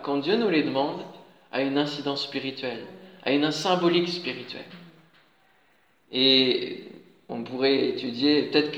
quand 0.02 0.18
Dieu 0.18 0.36
nous 0.36 0.48
les 0.48 0.62
demande, 0.62 1.02
a 1.52 1.62
une 1.62 1.78
incidence 1.78 2.22
spirituelle, 2.22 2.84
a 3.24 3.32
une 3.32 3.50
symbolique 3.50 4.08
spirituelle. 4.08 4.64
Et 6.12 6.84
on 7.28 7.42
pourrait 7.42 7.88
étudier, 7.88 8.42
peut-être 8.44 8.72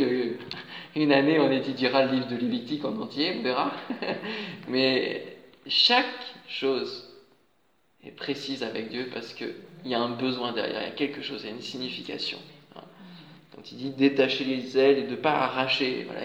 qu'une 0.96 1.12
année 1.12 1.38
on 1.38 1.50
étudiera 1.50 2.04
le 2.04 2.12
livre 2.12 2.26
de 2.26 2.36
Lévitique 2.36 2.84
en 2.86 2.96
entier, 2.98 3.36
on 3.38 3.42
verra. 3.42 3.70
Mais 4.68 5.36
chaque 5.66 6.06
chose 6.48 7.06
est 8.02 8.12
précise 8.12 8.62
avec 8.62 8.88
Dieu 8.88 9.10
parce 9.12 9.34
qu'il 9.34 9.54
y 9.84 9.94
a 9.94 10.00
un 10.00 10.08
besoin 10.08 10.52
derrière, 10.52 10.80
il 10.80 10.84
y 10.84 10.88
a 10.88 10.94
quelque 10.94 11.20
chose, 11.20 11.42
il 11.42 11.50
y 11.50 11.52
a 11.52 11.54
une 11.54 11.60
signification. 11.60 12.38
Hein. 12.76 12.80
Quand 13.54 13.70
il 13.70 13.76
dit 13.76 13.90
détacher 13.90 14.44
les 14.44 14.78
ailes 14.78 14.98
et 14.98 15.02
de 15.02 15.10
ne 15.10 15.16
pas 15.16 15.34
arracher, 15.34 16.04
voilà, 16.04 16.22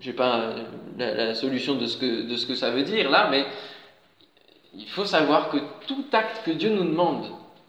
je 0.00 0.08
n'ai 0.08 0.16
pas 0.16 0.54
la, 0.96 1.34
solution 1.34 1.74
de 1.74 1.86
ce, 1.86 1.98
que, 1.98 2.22
de 2.22 2.36
ce 2.36 2.46
que 2.46 2.54
ça 2.54 2.70
veut 2.70 2.82
dire 2.82 3.10
là, 3.10 3.28
mais 3.30 3.44
il 4.72 4.88
faut 4.88 5.04
savoir 5.04 5.50
que 5.50 5.58
tout 5.86 6.06
acte 6.12 6.46
que 6.46 6.50
Dieu 6.50 6.70
nous 6.70 6.84
demande 6.84 7.26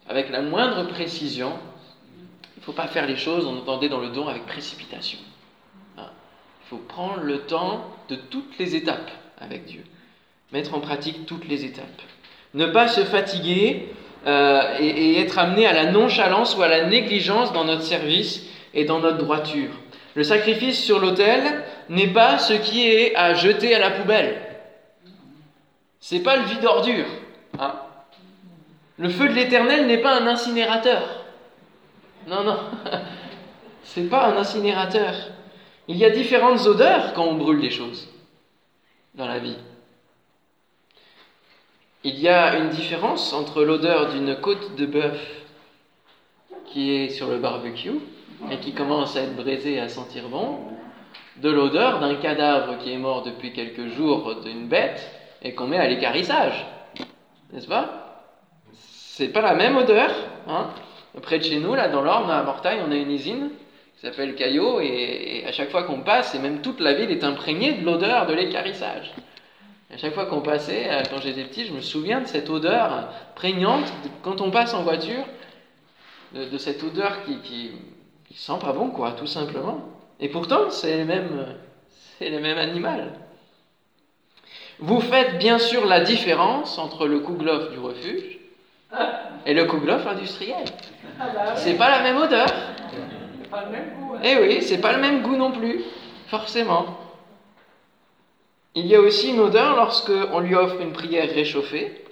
avec 0.07 0.29
la 0.29 0.41
moindre 0.41 0.87
précision, 0.87 1.51
il 2.55 2.59
ne 2.59 2.63
faut 2.63 2.71
pas 2.71 2.87
faire 2.87 3.07
les 3.07 3.17
choses, 3.17 3.45
on 3.45 3.57
entendait 3.57 3.89
dans 3.89 3.99
le 3.99 4.09
don, 4.09 4.27
avec 4.29 4.45
précipitation. 4.45 5.19
Faut 6.71 6.77
prendre 6.77 7.21
le 7.21 7.41
temps 7.41 7.85
de 8.09 8.15
toutes 8.15 8.57
les 8.57 8.75
étapes 8.75 9.11
avec 9.39 9.65
Dieu, 9.65 9.83
mettre 10.51 10.73
en 10.73 10.79
pratique 10.79 11.27
toutes 11.27 11.47
les 11.47 11.65
étapes 11.65 12.01
ne 12.53 12.65
pas 12.67 12.87
se 12.87 13.01
fatiguer 13.03 13.89
euh, 14.27 14.77
et, 14.79 15.19
être 15.19 15.39
amené 15.39 15.65
à 15.65 15.73
la 15.73 15.91
nonchalance 15.91 16.55
ou 16.57 16.61
à 16.61 16.67
la 16.67 16.85
négligence 16.85 17.53
dans 17.53 17.63
notre 17.63 17.83
service 17.83 18.43
et 18.73 18.85
dans 18.85 18.99
notre 18.99 19.17
droiture. 19.17 19.71
Le 20.15 20.23
sacrifice 20.23 20.83
sur 20.83 20.99
l'autel 20.99 21.63
n'est 21.89 22.07
pas 22.07 22.37
ce 22.37 22.53
qui 22.53 22.87
est 22.87 23.15
à 23.15 23.33
jeter 23.33 23.73
à 23.73 23.79
la 23.79 23.91
poubelle. 23.91 24.41
C'est 25.99 26.19
pas 26.19 26.35
le 26.37 26.43
vide 26.43 26.65
ordure. 26.65 27.05
Hein. 27.59 27.73
Le 28.97 29.09
feu 29.09 29.29
de 29.29 29.33
l'éternel 29.33 29.87
n'est 29.87 29.99
pas 29.99 30.19
un 30.19 30.27
incinérateur. 30.27 31.01
Non, 32.27 32.43
non. 32.43 32.57
C'est 33.83 34.09
pas 34.09 34.27
un 34.27 34.37
incinérateur. 34.37 35.13
Il 35.87 35.97
y 35.97 36.05
a 36.05 36.09
différentes 36.09 36.65
odeurs 36.65 37.13
quand 37.13 37.25
on 37.25 37.35
brûle 37.35 37.59
des 37.59 37.71
choses 37.71 38.07
dans 39.15 39.27
la 39.27 39.39
vie. 39.39 39.57
Il 42.03 42.19
y 42.19 42.27
a 42.27 42.57
une 42.57 42.69
différence 42.69 43.33
entre 43.33 43.63
l'odeur 43.63 44.11
d'une 44.11 44.35
côte 44.37 44.75
de 44.75 44.85
bœuf 44.85 45.19
qui 46.67 46.91
est 46.91 47.09
sur 47.09 47.29
le 47.29 47.37
barbecue 47.37 47.99
et 48.49 48.57
qui 48.57 48.73
commence 48.73 49.15
à 49.15 49.21
être 49.21 49.35
braisée 49.35 49.73
et 49.73 49.79
à 49.79 49.89
sentir 49.89 50.29
bon, 50.29 50.59
de 51.37 51.49
l'odeur 51.49 51.99
d'un 51.99 52.15
cadavre 52.15 52.77
qui 52.79 52.91
est 52.91 52.97
mort 52.97 53.23
depuis 53.23 53.53
quelques 53.53 53.87
jours 53.89 54.41
d'une 54.41 54.67
bête 54.67 55.11
et 55.41 55.53
qu'on 55.53 55.67
met 55.67 55.77
à 55.77 55.87
l'écarissage. 55.87 56.65
N'est-ce 57.51 57.67
pas? 57.67 58.23
C'est 58.73 59.29
pas 59.29 59.41
la 59.41 59.53
même 59.53 59.77
odeur. 59.77 60.09
Hein? 60.47 60.69
Près 61.21 61.39
de 61.39 61.43
chez 61.43 61.59
nous, 61.59 61.75
là 61.75 61.89
dans 61.89 62.01
l'Orne, 62.01 62.31
à 62.31 62.41
Mortagne, 62.43 62.81
on 62.87 62.91
a 62.91 62.95
une 62.95 63.11
usine 63.11 63.49
qui 64.01 64.07
s'appelle 64.07 64.33
Caillot 64.33 64.81
et, 64.81 65.43
et 65.43 65.45
à 65.45 65.51
chaque 65.51 65.69
fois 65.69 65.83
qu'on 65.83 66.01
passe, 66.01 66.33
et 66.33 66.39
même 66.39 66.61
toute 66.61 66.79
la 66.79 66.93
ville 66.93 67.11
est 67.11 67.23
imprégnée 67.23 67.73
de 67.73 67.85
l'odeur 67.85 68.25
de 68.25 68.33
l'écarissage. 68.33 69.13
À 69.93 69.97
chaque 69.97 70.15
fois 70.15 70.25
qu'on 70.25 70.41
passait, 70.41 70.87
euh, 70.89 71.03
quand 71.07 71.21
j'étais 71.21 71.43
petit, 71.43 71.67
je 71.67 71.73
me 71.73 71.81
souviens 71.81 72.21
de 72.21 72.25
cette 72.25 72.49
odeur 72.49 73.09
prégnante, 73.35 73.85
quand 74.23 74.41
on 74.41 74.49
passe 74.49 74.73
en 74.73 74.81
voiture, 74.81 75.23
de, 76.33 76.57
cette 76.57 76.81
odeur 76.81 77.23
qui, 77.25 77.37
qui, 77.41 77.71
sent 78.33 78.57
pas 78.59 78.73
bon, 78.73 78.89
quoi, 78.89 79.11
tout 79.11 79.27
simplement. 79.27 79.81
Et 80.19 80.29
pourtant, 80.29 80.71
c'est 80.71 80.97
le 80.97 81.05
même, 81.05 81.45
c'est 82.17 82.29
le 82.29 82.39
même 82.39 82.57
animal. 82.57 83.11
Vous 84.79 84.99
faites 84.99 85.37
bien 85.37 85.59
sûr 85.59 85.85
la 85.85 85.99
différence 85.99 86.79
entre 86.79 87.05
le 87.05 87.19
kouglof 87.19 87.69
du 87.71 87.77
refuge 87.77 88.39
et 89.45 89.53
le 89.53 89.65
kouglof 89.65 90.07
industriel. 90.07 90.65
C'est 91.55 91.75
pas 91.75 91.89
la 91.89 92.01
même 92.01 92.17
odeur. 92.17 92.47
Eh 94.23 94.37
oui, 94.37 94.61
c'est 94.61 94.79
pas 94.79 94.93
le 94.93 95.01
même 95.01 95.21
goût 95.21 95.35
non 95.35 95.51
plus, 95.51 95.81
forcément. 96.27 96.97
Il 98.75 98.85
y 98.87 98.95
a 98.95 99.01
aussi 99.01 99.29
une 99.29 99.39
odeur 99.39 99.75
lorsque 99.75 100.11
on 100.31 100.39
lui 100.39 100.55
offre 100.55 100.79
une 100.79 100.93
prière 100.93 101.29
réchauffée 101.29 102.05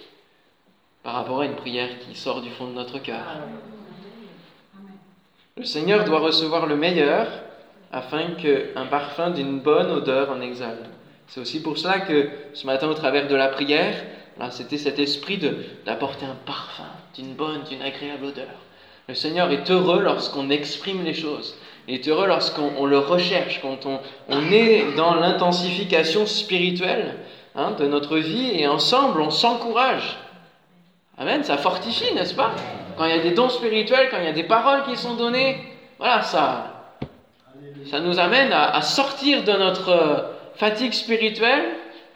par 1.02 1.14
rapport 1.14 1.40
à 1.40 1.46
une 1.46 1.56
prière 1.56 1.98
qui 2.00 2.14
sort 2.14 2.42
du 2.42 2.50
fond 2.50 2.66
de 2.66 2.74
notre 2.74 2.98
cœur. 2.98 3.24
Le 5.56 5.64
Seigneur 5.64 6.04
doit 6.04 6.20
recevoir 6.20 6.66
le 6.66 6.76
meilleur 6.76 7.26
afin 7.92 8.32
qu'un 8.32 8.86
parfum 8.86 9.30
d'une 9.30 9.60
bonne 9.60 9.90
odeur 9.90 10.30
en 10.30 10.40
exhale. 10.40 10.90
C'est 11.28 11.40
aussi 11.40 11.62
pour 11.62 11.78
cela 11.78 12.00
que 12.00 12.28
ce 12.54 12.66
matin, 12.66 12.88
au 12.88 12.94
travers 12.94 13.28
de 13.28 13.34
la 13.34 13.48
prière, 13.48 13.94
c'était 14.50 14.78
cet 14.78 14.98
esprit 14.98 15.38
d'apporter 15.84 16.26
un 16.26 16.36
parfum 16.46 16.88
d'une 17.14 17.34
bonne, 17.34 17.62
d'une 17.64 17.82
agréable 17.82 18.26
odeur. 18.26 18.48
Le 19.10 19.16
Seigneur 19.16 19.50
est 19.50 19.68
heureux 19.72 20.00
lorsqu'on 20.00 20.50
exprime 20.50 21.02
les 21.02 21.14
choses. 21.14 21.56
Il 21.88 21.96
est 21.96 22.06
heureux 22.06 22.28
lorsqu'on 22.28 22.86
le 22.86 22.98
recherche, 23.00 23.60
quand 23.60 23.84
on, 23.84 24.52
est 24.52 24.84
dans 24.96 25.16
l'intensification 25.16 26.26
spirituelle 26.26 27.16
hein, 27.56 27.72
de 27.72 27.88
notre 27.88 28.18
vie 28.18 28.52
et 28.54 28.68
ensemble 28.68 29.20
on 29.20 29.30
s'encourage. 29.30 30.16
Amen, 31.18 31.42
ça 31.42 31.56
fortifie, 31.56 32.14
n'est-ce 32.14 32.36
pas? 32.36 32.52
Quand 32.96 33.04
il 33.04 33.10
y 33.10 33.18
a 33.18 33.22
des 33.22 33.32
dons 33.32 33.48
spirituels, 33.48 34.10
quand 34.12 34.18
il 34.18 34.26
y 34.26 34.28
a 34.28 34.32
des 34.32 34.44
paroles 34.44 34.84
qui 34.84 34.96
sont 34.96 35.16
données, 35.16 35.58
voilà, 35.98 36.22
ça, 36.22 36.94
ça 37.90 37.98
nous 37.98 38.20
amène 38.20 38.52
à, 38.52 38.80
sortir 38.80 39.42
de 39.42 39.52
notre 39.54 40.26
fatigue 40.54 40.92
spirituelle, 40.92 41.64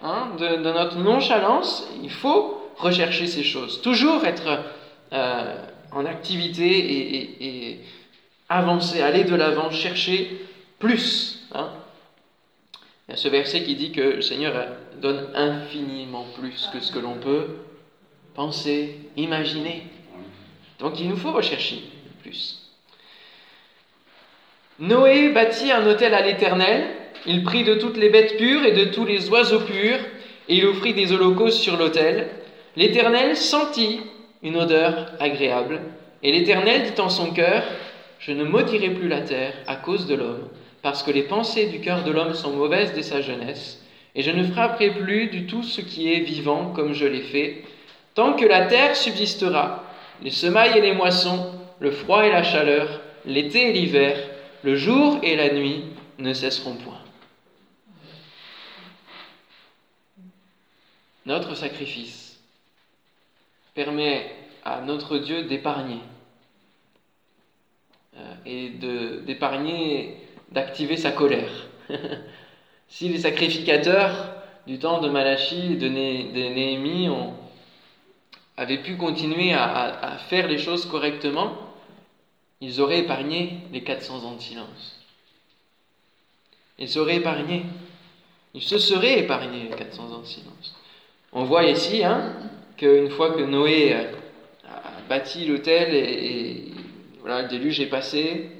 hein, 0.00 0.28
de, 0.38 0.58
notre 0.58 0.98
nonchalance. 0.98 1.88
Il 2.04 2.10
faut 2.12 2.70
rechercher 2.76 3.26
ces 3.26 3.42
choses, 3.42 3.82
toujours 3.82 4.24
être 4.24 4.60
euh, 5.12 5.56
en 5.94 6.04
activité 6.06 6.66
et, 7.40 7.80
avancer, 8.48 9.00
aller 9.00 9.24
de 9.24 9.34
l'avant, 9.34 9.70
chercher 9.70 10.30
plus. 10.78 11.46
Hein. 11.54 11.70
Il 13.08 13.12
y 13.12 13.14
a 13.14 13.16
ce 13.16 13.28
verset 13.28 13.62
qui 13.62 13.74
dit 13.74 13.92
que 13.92 14.00
le 14.00 14.22
Seigneur 14.22 14.54
donne 15.00 15.28
infiniment 15.34 16.26
plus 16.38 16.68
que 16.72 16.80
ce 16.80 16.92
que 16.92 16.98
l'on 16.98 17.14
peut 17.14 17.46
penser, 18.34 18.98
imaginer. 19.16 19.84
Donc 20.78 21.00
il 21.00 21.08
nous 21.08 21.16
faut 21.16 21.32
rechercher 21.32 21.82
plus. 22.22 22.60
Noé 24.78 25.28
bâtit 25.30 25.70
un 25.70 25.86
hôtel 25.86 26.14
à 26.14 26.22
l'Éternel, 26.22 26.88
il 27.26 27.44
prit 27.44 27.62
de 27.62 27.74
toutes 27.74 27.96
les 27.96 28.10
bêtes 28.10 28.36
pures 28.36 28.64
et 28.64 28.72
de 28.72 28.86
tous 28.86 29.04
les 29.04 29.28
oiseaux 29.30 29.60
purs, 29.60 30.00
et 30.48 30.56
il 30.56 30.66
offrit 30.66 30.94
des 30.94 31.12
holocaustes 31.12 31.62
sur 31.62 31.76
l'autel. 31.76 32.28
L'Éternel 32.76 33.36
sentit 33.36 34.00
une 34.44 34.58
odeur 34.58 35.10
agréable. 35.18 35.80
Et 36.22 36.30
l'Éternel 36.30 36.92
dit 36.92 37.00
en 37.00 37.08
son 37.08 37.32
cœur, 37.32 37.64
Je 38.20 38.32
ne 38.32 38.44
maudirai 38.44 38.90
plus 38.90 39.08
la 39.08 39.22
terre 39.22 39.54
à 39.66 39.76
cause 39.76 40.06
de 40.06 40.14
l'homme, 40.14 40.48
parce 40.82 41.02
que 41.02 41.10
les 41.10 41.24
pensées 41.24 41.66
du 41.66 41.80
cœur 41.80 42.04
de 42.04 42.12
l'homme 42.12 42.34
sont 42.34 42.52
mauvaises 42.52 42.92
dès 42.92 43.02
sa 43.02 43.20
jeunesse, 43.20 43.82
et 44.14 44.22
je 44.22 44.30
ne 44.30 44.44
frapperai 44.44 44.90
plus 44.90 45.26
du 45.26 45.46
tout 45.46 45.62
ce 45.62 45.80
qui 45.80 46.12
est 46.12 46.20
vivant 46.20 46.72
comme 46.74 46.92
je 46.92 47.06
l'ai 47.06 47.22
fait, 47.22 47.64
tant 48.14 48.34
que 48.34 48.44
la 48.44 48.66
terre 48.66 48.94
subsistera, 48.94 49.84
les 50.22 50.30
semailles 50.30 50.78
et 50.78 50.82
les 50.82 50.92
moissons, 50.92 51.50
le 51.80 51.90
froid 51.90 52.24
et 52.24 52.30
la 52.30 52.42
chaleur, 52.42 53.00
l'été 53.26 53.70
et 53.70 53.72
l'hiver, 53.72 54.16
le 54.62 54.76
jour 54.76 55.18
et 55.22 55.36
la 55.36 55.52
nuit 55.52 55.84
ne 56.18 56.32
cesseront 56.32 56.74
point. 56.74 57.00
Notre 61.26 61.54
sacrifice 61.56 62.23
permet 63.74 64.30
à 64.64 64.80
notre 64.80 65.18
Dieu 65.18 65.44
d'épargner 65.44 66.00
euh, 68.16 68.34
et 68.46 68.70
d'épargner, 69.26 70.16
d'activer 70.52 70.96
sa 70.96 71.10
colère. 71.10 71.50
si 72.88 73.08
les 73.08 73.18
sacrificateurs 73.18 74.36
du 74.66 74.78
temps 74.78 75.00
de 75.00 75.08
Malachie 75.08 75.72
et 75.72 75.76
de, 75.76 75.88
Néhémie 75.88 77.08
ont, 77.08 77.34
avaient 78.56 78.78
pu 78.78 78.96
continuer 78.96 79.52
à, 79.52 80.16
faire 80.28 80.46
les 80.48 80.58
choses 80.58 80.86
correctement, 80.86 81.56
ils 82.60 82.80
auraient 82.80 83.00
épargné 83.00 83.58
les 83.72 83.82
400 83.82 84.24
ans 84.24 84.36
de 84.36 84.40
silence. 84.40 85.00
Ils 86.78 86.98
auraient 86.98 87.16
épargné. 87.16 87.64
il 88.54 88.62
se 88.62 88.78
serait 88.78 89.18
épargné 89.18 89.68
400 89.76 90.12
ans 90.12 90.20
de 90.20 90.26
silence. 90.26 90.74
On 91.32 91.44
voit 91.44 91.64
ici 91.64 92.04
hein, 92.04 92.32
qu'une 92.76 93.10
fois 93.10 93.32
que 93.32 93.42
Noé 93.42 93.94
a 93.94 94.06
bâti 95.08 95.46
l'autel 95.46 95.94
et, 95.94 96.72
voilà, 97.20 97.42
le 97.42 97.48
déluge 97.48 97.80
est 97.80 97.86
passé, 97.86 98.50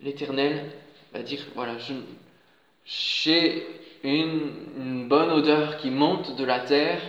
l'Éternel 0.00 0.70
va 1.12 1.22
dire, 1.22 1.40
voilà, 1.54 1.74
j'ai 2.84 3.66
une, 4.02 4.50
une 4.78 5.08
bonne 5.08 5.30
odeur 5.30 5.76
qui 5.76 5.90
monte 5.90 6.36
de 6.36 6.44
la 6.44 6.60
terre, 6.60 7.00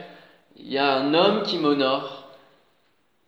il 0.58 0.72
y 0.72 0.77
a 0.77 0.98
un 0.98 1.13
homme 1.13 1.43
qui 1.43 1.58
m'honore, 1.58 2.29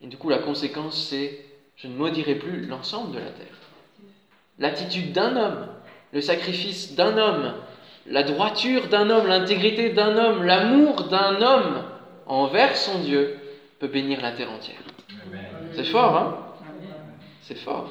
et 0.02 0.08
du 0.08 0.18
coup 0.18 0.30
la 0.30 0.40
conséquence 0.40 1.08
c'est, 1.10 1.46
je 1.78 1.88
ne 1.88 1.96
maudirai 1.96 2.36
plus 2.36 2.66
l'ensemble 2.66 3.14
de 3.14 3.20
la 3.20 3.32
terre. 3.32 3.48
L'attitude 4.60 5.12
d'un 5.12 5.36
homme, 5.36 5.68
le 6.14 6.22
sacrifice 6.22 6.96
d'un 6.96 7.18
homme, 7.18 7.56
la 8.06 8.24
droiture 8.24 8.88
d'un 8.88 9.10
homme, 9.10 9.28
l'intégrité 9.28 9.90
d'un 9.90 10.16
homme, 10.18 10.44
l'amour 10.44 11.08
d'un 11.08 11.42
homme 11.42 11.84
envers 12.26 12.76
son 12.76 13.00
Dieu 13.00 13.38
peut 13.80 13.88
bénir 13.88 14.22
la 14.22 14.32
terre 14.32 14.52
entière. 14.52 14.82
C'est 15.76 15.86
fort, 15.86 16.16
hein? 16.16 16.38
C'est 17.42 17.58
fort. 17.58 17.90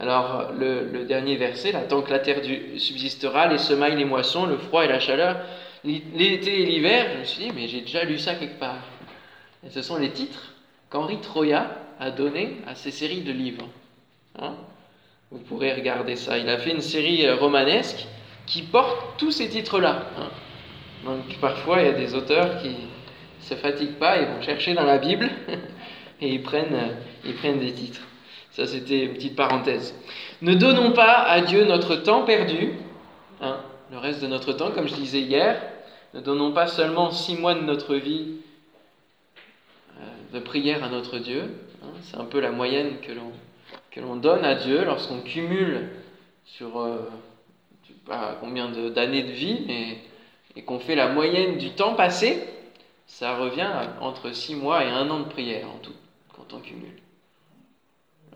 Alors, 0.00 0.52
le, 0.56 1.04
dernier 1.04 1.36
verset, 1.36 1.72
là, 1.72 1.80
tant 1.80 2.02
que 2.02 2.10
la 2.10 2.20
terre 2.20 2.40
subsistera, 2.76 3.48
les 3.48 3.58
semailles, 3.58 3.96
les 3.96 4.04
moissons, 4.04 4.46
le 4.46 4.56
froid 4.56 4.84
et 4.84 4.88
la 4.88 5.00
chaleur, 5.00 5.40
l'été 5.84 6.62
et 6.62 6.66
l'hiver, 6.66 7.10
je 7.14 7.18
me 7.18 7.24
suis 7.24 7.44
dit, 7.44 7.52
mais 7.54 7.66
j'ai 7.66 7.80
déjà 7.80 8.04
lu 8.04 8.18
ça 8.18 8.34
quelque 8.36 8.60
part. 8.60 8.78
Et 9.66 9.70
ce 9.70 9.82
sont 9.82 9.96
les 9.96 10.10
titres 10.10 10.54
qu'Henri 10.88 11.20
Troya 11.20 11.68
a 11.98 12.10
donnés 12.12 12.58
à 12.66 12.76
ces 12.76 12.92
séries 12.92 13.22
de 13.22 13.32
livres. 13.32 13.68
Hein? 14.38 14.54
Vous 15.30 15.40
pourrez 15.40 15.74
regarder 15.74 16.14
ça. 16.14 16.38
Il 16.38 16.48
a 16.48 16.58
fait 16.58 16.70
une 16.70 16.80
série 16.80 17.26
euh, 17.26 17.34
romanesque 17.34 18.06
qui 18.46 18.62
porte 18.62 19.18
tous 19.18 19.32
ces 19.32 19.48
titres-là. 19.48 20.06
Hein 20.16 20.28
Donc 21.04 21.38
parfois, 21.40 21.80
il 21.80 21.86
y 21.86 21.90
a 21.90 21.92
des 21.92 22.14
auteurs 22.14 22.60
qui 22.60 22.68
ne 22.68 22.74
se 23.40 23.54
fatiguent 23.54 23.98
pas, 23.98 24.18
ils 24.18 24.26
vont 24.26 24.42
chercher 24.42 24.74
dans 24.74 24.84
la 24.84 24.98
Bible 24.98 25.30
et 26.20 26.28
ils 26.28 26.42
prennent, 26.42 26.74
euh, 26.74 26.94
ils 27.24 27.34
prennent 27.34 27.60
des 27.60 27.72
titres. 27.72 28.02
Ça, 28.52 28.66
c'était 28.66 29.04
une 29.04 29.14
petite 29.14 29.36
parenthèse. 29.36 29.94
Ne 30.42 30.54
donnons 30.54 30.92
pas 30.92 31.22
à 31.22 31.40
Dieu 31.40 31.64
notre 31.64 31.96
temps 31.96 32.24
perdu, 32.24 32.72
hein, 33.40 33.60
le 33.92 33.98
reste 33.98 34.20
de 34.20 34.26
notre 34.26 34.52
temps, 34.52 34.72
comme 34.72 34.88
je 34.88 34.94
disais 34.94 35.20
hier. 35.20 35.62
Ne 36.14 36.20
donnons 36.20 36.52
pas 36.52 36.66
seulement 36.66 37.10
six 37.10 37.36
mois 37.36 37.54
de 37.54 37.60
notre 37.60 37.94
vie 37.94 38.36
euh, 40.00 40.04
de 40.34 40.40
prière 40.40 40.82
à 40.82 40.88
notre 40.88 41.18
Dieu. 41.18 41.42
Hein. 41.82 41.92
c'est 42.02 42.16
un 42.16 42.24
peu 42.24 42.40
la 42.40 42.50
moyenne 42.50 42.96
que 43.00 43.12
l'on, 43.12 43.30
que 43.90 44.00
l'on 44.00 44.16
donne 44.16 44.44
à 44.44 44.54
Dieu 44.56 44.84
lorsqu'on 44.84 45.20
cumule 45.20 45.90
sur 46.44 46.80
euh, 46.80 46.98
combien 48.40 48.68
d'années 48.68 49.22
de, 49.22 49.32
vie 49.32 49.64
mais, 49.66 49.98
et 50.58 50.62
qu'on 50.62 50.78
fait 50.78 50.96
la 50.96 51.08
moyenne 51.08 51.56
du 51.56 51.70
temps 51.70 51.94
passé. 51.94 52.46
Ça 53.06 53.38
revient 53.38 53.70
entre 54.02 54.34
six 54.34 54.54
mois 54.54 54.84
et 54.84 54.88
un 54.88 55.08
an 55.08 55.20
de 55.20 55.28
prière 55.28 55.66
en 55.74 55.78
tout, 55.78 55.94
quand 56.36 56.52
on 56.52 56.60
cumule 56.60 57.00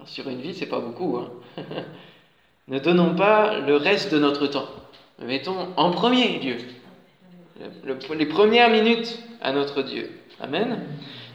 sur 0.07 0.29
une 0.29 0.41
vie, 0.41 0.55
c'est 0.55 0.67
pas 0.67 0.81
beaucoup. 0.81 1.19
Hein. 1.19 1.31
ne 2.69 2.79
donnons 2.79 3.15
pas 3.15 3.59
le 3.59 3.77
reste 3.77 4.13
de 4.13 4.19
notre 4.19 4.47
temps. 4.47 4.69
Mettons 5.21 5.69
en 5.77 5.91
premier 5.91 6.39
Dieu. 6.39 6.59
les 8.15 8.27
premières 8.27 8.71
minutes 8.71 9.19
à 9.41 9.53
notre 9.53 9.83
Dieu. 9.83 10.11
Amen. 10.41 10.81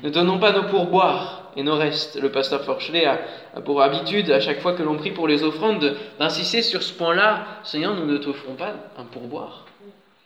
Ne 0.04 0.10
donnons 0.10 0.40
pas 0.40 0.52
nos 0.52 0.64
pourboires 0.64 1.52
et 1.56 1.64
nos 1.64 1.76
restes. 1.76 2.20
Le 2.20 2.32
pasteur 2.32 2.64
Forchelet 2.64 3.06
a, 3.06 3.20
pour 3.62 3.82
habitude, 3.82 4.30
à 4.32 4.40
chaque 4.40 4.60
fois 4.60 4.74
que 4.74 4.84
l'on 4.84 4.98
prie 4.98 5.12
pour 5.12 5.28
les 5.28 5.44
offrandes, 5.44 5.96
d'insister 6.20 6.62
sur 6.62 6.84
ce 6.84 6.94
point-là. 6.94 7.46
Seigneur, 7.64 7.96
nous 7.96 8.06
ne 8.06 8.18
t'offrons 8.18 8.56
pas 8.56 8.74
un 8.98 9.06
pourboire. 9.06 9.67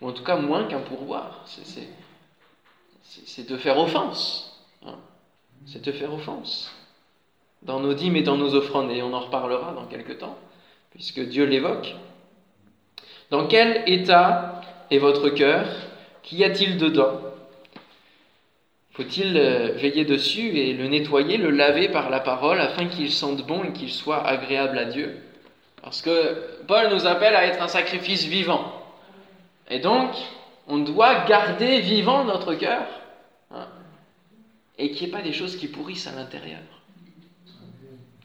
Ou 0.02 0.10
en 0.10 0.12
tout 0.14 0.24
cas 0.24 0.36
moins 0.36 0.66
qu'un 0.66 0.80
pourboire. 0.80 1.46
C'est 3.06 3.46
te 3.46 3.58
faire 3.58 3.78
offense. 3.78 4.62
Hein. 4.86 4.98
C'est 5.66 5.82
te 5.82 5.92
faire 5.92 6.14
offense 6.14 6.76
dans 7.62 7.80
nos 7.80 7.94
dîmes 7.94 8.16
et 8.16 8.24
dans 8.24 8.38
nos 8.38 8.56
offrandes, 8.56 8.92
et 8.92 9.02
on 9.02 9.14
en 9.14 9.20
reparlera 9.20 9.74
dans 9.74 9.86
quelques 9.86 10.18
temps, 10.18 10.38
puisque 10.92 11.20
Dieu 11.20 11.46
l'évoque. 11.46 11.96
Dans 13.30 13.48
quel 13.48 13.84
état 13.88 14.62
est 14.90 14.98
votre 14.98 15.30
cœur? 15.30 15.66
Qu'y 16.24 16.44
a-t-il 16.44 16.78
dedans? 16.78 17.22
Faut-il 18.94 19.38
euh, 19.38 19.72
veiller 19.74 20.06
dessus 20.06 20.58
et 20.58 20.74
le 20.74 20.88
nettoyer, 20.88 21.38
le 21.38 21.50
laver 21.50 21.90
par 21.90 22.10
la 22.10 22.20
parole, 22.20 22.60
afin 22.60 22.88
qu'il 22.88 23.12
sente 23.12 23.46
bon 23.48 23.64
et 23.64 23.72
qu'il 23.72 23.92
soit 23.92 24.26
agréable 24.26 24.78
à 24.78 24.86
Dieu? 24.86 25.18
Parce 25.82 26.02
que 26.02 26.64
Paul 26.68 26.90
nous 26.92 27.08
appelle 27.08 27.36
à 27.36 27.46
être 27.46 27.62
un 27.62 27.68
sacrifice 27.68 28.26
vivant. 28.26 28.81
Et 29.72 29.80
donc, 29.80 30.12
on 30.68 30.80
doit 30.80 31.24
garder 31.24 31.80
vivant 31.80 32.26
notre 32.26 32.54
cœur, 32.56 32.84
hein, 33.52 33.68
et 34.78 34.92
qu'il 34.92 35.08
n'y 35.08 35.14
ait 35.14 35.18
pas 35.18 35.24
des 35.24 35.32
choses 35.32 35.56
qui 35.56 35.68
pourrissent 35.68 36.08
à 36.08 36.12
l'intérieur. 36.12 36.60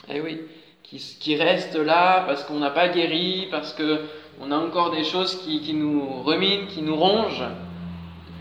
Eh 0.09 0.20
oui, 0.20 0.42
qui, 0.82 0.98
qui 0.98 1.37
reste 1.37 1.76
là 1.76 2.24
parce 2.26 2.42
qu'on 2.44 2.59
n'a 2.59 2.70
pas 2.70 2.88
guéri, 2.88 3.46
parce 3.52 3.74
qu'on 3.74 4.50
a 4.50 4.56
encore 4.56 4.90
des 4.90 5.04
choses 5.04 5.40
qui, 5.42 5.61
qui, 5.61 5.72
nous 5.72 6.22
reminent, 6.22 6.66
qui 6.66 6.82
nous 6.82 6.96
rongent. 6.96 7.48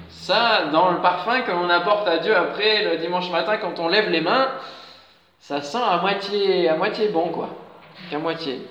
Ça, 0.10 0.66
dans 0.72 0.92
le 0.92 1.02
parfum 1.02 1.42
que 1.42 1.52
l'on 1.52 1.70
apporte 1.70 2.08
à 2.08 2.18
Dieu 2.18 2.36
après 2.36 2.86
le 2.86 2.98
dimanche 2.98 3.30
matin 3.30 3.58
quand 3.58 3.78
on 3.78 3.88
lève 3.88 4.10
les 4.10 4.22
mains, 4.22 4.50
ça 5.40 5.62
sent 5.62 5.78
à 5.78 5.98
moitié, 6.00 6.70
à 6.70 6.76
moitié 6.76 7.10
bon, 7.10 7.30
quoi. 7.30 7.50
Qu'à 8.10 8.18
moitié. 8.18 8.62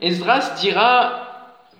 Esdras 0.00 0.54
dira, 0.60 1.29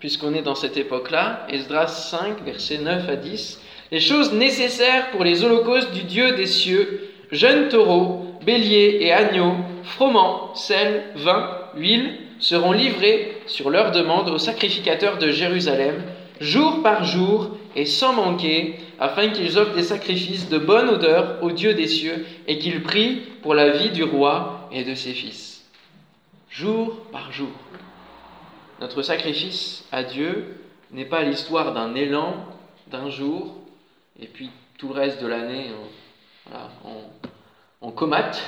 puisqu'on 0.00 0.34
est 0.34 0.42
dans 0.42 0.54
cette 0.54 0.76
époque-là, 0.76 1.46
Esdras 1.50 1.88
5, 1.88 2.42
versets 2.44 2.78
9 2.78 3.08
à 3.08 3.16
10, 3.16 3.60
les 3.92 4.00
choses 4.00 4.32
nécessaires 4.32 5.10
pour 5.10 5.24
les 5.24 5.44
holocaustes 5.44 5.92
du 5.92 6.02
Dieu 6.02 6.32
des 6.32 6.46
cieux 6.46 7.10
jeunes 7.30 7.68
taureaux, 7.68 8.34
béliers 8.44 8.98
et 9.00 9.12
agneaux, 9.12 9.54
froment, 9.84 10.54
sel, 10.54 11.04
vin, 11.16 11.50
huile, 11.76 12.14
seront 12.38 12.72
livrés 12.72 13.36
sur 13.46 13.70
leur 13.70 13.92
demande 13.92 14.30
aux 14.30 14.38
sacrificateurs 14.38 15.18
de 15.18 15.30
Jérusalem, 15.30 16.02
jour 16.40 16.82
par 16.82 17.04
jour 17.04 17.50
et 17.76 17.84
sans 17.84 18.14
manquer, 18.14 18.76
afin 18.98 19.28
qu'ils 19.28 19.58
offrent 19.58 19.74
des 19.74 19.82
sacrifices 19.82 20.48
de 20.48 20.58
bonne 20.58 20.88
odeur 20.88 21.36
au 21.42 21.50
Dieu 21.50 21.74
des 21.74 21.86
cieux 21.86 22.26
et 22.48 22.58
qu'ils 22.58 22.82
prient 22.82 23.20
pour 23.42 23.54
la 23.54 23.70
vie 23.70 23.90
du 23.90 24.02
roi 24.02 24.68
et 24.72 24.84
de 24.84 24.94
ses 24.94 25.12
fils. 25.12 25.64
Jour 26.50 26.96
par 27.12 27.30
jour. 27.30 27.50
Notre 28.80 29.02
sacrifice 29.02 29.84
à 29.92 30.02
Dieu 30.02 30.56
n'est 30.90 31.04
pas 31.04 31.22
l'histoire 31.22 31.74
d'un 31.74 31.94
élan, 31.94 32.34
d'un 32.90 33.10
jour, 33.10 33.56
et 34.18 34.26
puis 34.26 34.50
tout 34.78 34.88
le 34.88 34.94
reste 34.94 35.22
de 35.22 35.26
l'année, 35.26 35.66
on, 37.82 37.90
comate. 37.90 38.42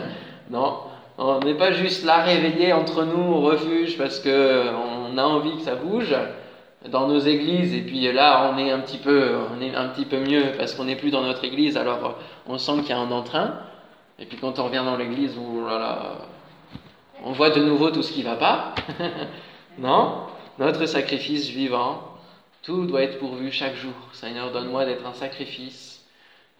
non, 0.50 0.80
on 1.16 1.40
n'est 1.40 1.54
pas 1.54 1.72
juste 1.72 2.04
là 2.04 2.22
réveillé 2.22 2.74
entre 2.74 3.04
nous 3.04 3.22
au 3.22 3.40
refuge 3.40 3.96
parce 3.96 4.20
qu'on 4.20 5.16
a 5.16 5.22
envie 5.22 5.56
que 5.56 5.62
ça 5.62 5.76
bouge 5.76 6.14
dans 6.88 7.08
nos 7.08 7.18
églises 7.18 7.74
et 7.74 7.80
puis 7.80 8.12
là 8.12 8.52
on 8.52 8.58
est 8.58 8.70
un 8.70 8.80
petit 8.80 8.98
peu, 8.98 9.32
on 9.54 9.60
est 9.62 9.74
un 9.74 9.88
petit 9.88 10.04
peu 10.04 10.18
mieux 10.18 10.52
parce 10.56 10.74
qu'on 10.74 10.84
n'est 10.84 10.96
plus 10.96 11.10
dans 11.10 11.22
notre 11.22 11.44
église 11.44 11.76
alors 11.76 12.18
on 12.46 12.56
sent 12.56 12.80
qu'il 12.80 12.90
y 12.90 12.92
a 12.92 12.98
un 12.98 13.10
entrain 13.10 13.54
et 14.18 14.24
puis 14.24 14.38
quand 14.38 14.58
on 14.58 14.64
revient 14.64 14.82
dans 14.84 14.96
l'église 14.96 15.36
on 17.22 17.32
voit 17.32 17.50
de 17.50 17.62
nouveau 17.62 17.90
tout 17.90 18.02
ce 18.02 18.12
qui 18.12 18.20
ne 18.20 18.24
va 18.24 18.36
pas. 18.36 18.74
non, 19.80 20.26
notre 20.58 20.84
sacrifice 20.84 21.48
vivant, 21.48 22.02
tout 22.62 22.84
doit 22.84 23.02
être 23.02 23.18
pourvu 23.18 23.50
chaque 23.50 23.76
jour. 23.76 23.94
Seigneur, 24.12 24.52
donne-moi 24.52 24.84
d'être 24.84 25.06
un 25.06 25.14
sacrifice 25.14 26.04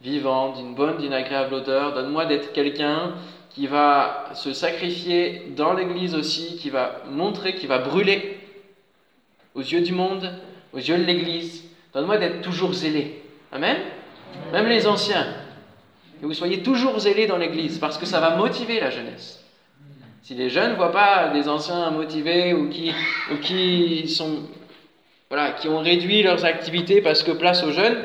vivant, 0.00 0.54
d'une 0.54 0.74
bonne, 0.74 0.96
d'une 0.96 1.12
agréable 1.12 1.52
odeur. 1.54 1.92
Donne-moi 1.92 2.24
d'être 2.24 2.52
quelqu'un 2.52 3.12
qui 3.50 3.66
va 3.66 4.30
se 4.32 4.54
sacrifier 4.54 5.52
dans 5.54 5.74
l'Église 5.74 6.14
aussi, 6.14 6.56
qui 6.56 6.70
va 6.70 7.02
montrer, 7.10 7.54
qui 7.54 7.66
va 7.66 7.78
brûler 7.78 8.38
aux 9.54 9.60
yeux 9.60 9.82
du 9.82 9.92
monde, 9.92 10.32
aux 10.72 10.78
yeux 10.78 10.96
de 10.96 11.04
l'Église. 11.04 11.64
Donne-moi 11.92 12.16
d'être 12.16 12.40
toujours 12.40 12.72
zélé. 12.72 13.22
Amen? 13.52 13.76
Même 14.52 14.68
les 14.68 14.86
anciens. 14.86 15.26
Que 16.20 16.26
vous 16.26 16.34
soyez 16.34 16.62
toujours 16.62 16.98
zélés 16.98 17.26
dans 17.26 17.38
l'Église, 17.38 17.78
parce 17.78 17.98
que 17.98 18.06
ça 18.06 18.20
va 18.20 18.36
motiver 18.36 18.80
la 18.80 18.88
jeunesse. 18.88 19.39
Si 20.22 20.34
les 20.34 20.50
jeunes 20.50 20.72
ne 20.72 20.76
voient 20.76 20.92
pas 20.92 21.28
des 21.28 21.48
anciens 21.48 21.90
motivés 21.90 22.52
ou 22.52 22.68
qui, 22.68 22.92
ou 23.32 23.36
qui 23.36 24.08
sont 24.08 24.42
voilà, 25.30 25.52
qui 25.52 25.68
ont 25.68 25.78
réduit 25.78 26.22
leurs 26.22 26.44
activités 26.44 27.00
parce 27.00 27.22
que 27.22 27.30
place 27.30 27.62
aux 27.62 27.70
jeunes, 27.70 27.98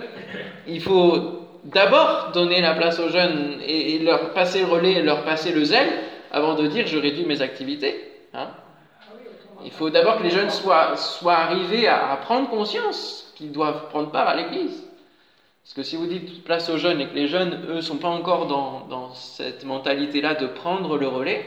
il 0.68 0.80
faut 0.80 1.48
d'abord 1.64 2.32
donner 2.34 2.62
la 2.62 2.76
place 2.76 3.00
aux 3.00 3.10
jeunes 3.10 3.60
et, 3.66 3.98
leur 4.00 4.34
passer 4.34 4.60
le 4.60 4.68
relais, 4.68 5.02
leur 5.02 5.24
passer 5.24 5.52
le 5.52 5.64
zèle, 5.64 5.90
avant 6.32 6.54
de 6.54 6.68
dire 6.68 6.86
je 6.86 6.98
réduis 6.98 7.26
mes 7.26 7.42
activités. 7.42 8.12
Hein. 8.34 8.50
Il 9.64 9.72
faut 9.72 9.90
d'abord 9.90 10.20
que 10.20 10.24
les 10.24 10.30
jeunes 10.30 10.52
soient, 10.52 10.96
soient 10.96 11.38
arrivés 11.38 11.88
à, 11.88 12.16
prendre 12.22 12.50
conscience 12.50 13.34
qu'ils 13.36 13.52
doivent 13.52 13.90
prendre 13.90 14.12
part 14.12 14.28
à 14.28 14.36
l'Église. 14.36 14.84
Parce 15.64 15.74
que 15.74 15.82
si 15.82 15.96
vous 15.96 16.06
dites 16.06 16.44
place 16.44 16.70
aux 16.70 16.78
jeunes 16.78 17.02
et 17.02 17.08
que 17.08 17.16
les 17.16 17.28
jeunes, 17.28 17.66
eux, 17.70 17.76
ne 17.78 17.82
sont 17.82 17.98
pas 17.98 18.10
encore 18.10 18.46
dans, 18.46 18.86
dans 18.88 19.14
cette 19.16 19.66
mentalité-là 19.66 20.36
de 20.36 20.46
prendre 20.46 20.98
le 20.98 21.08
relais, 21.08 21.44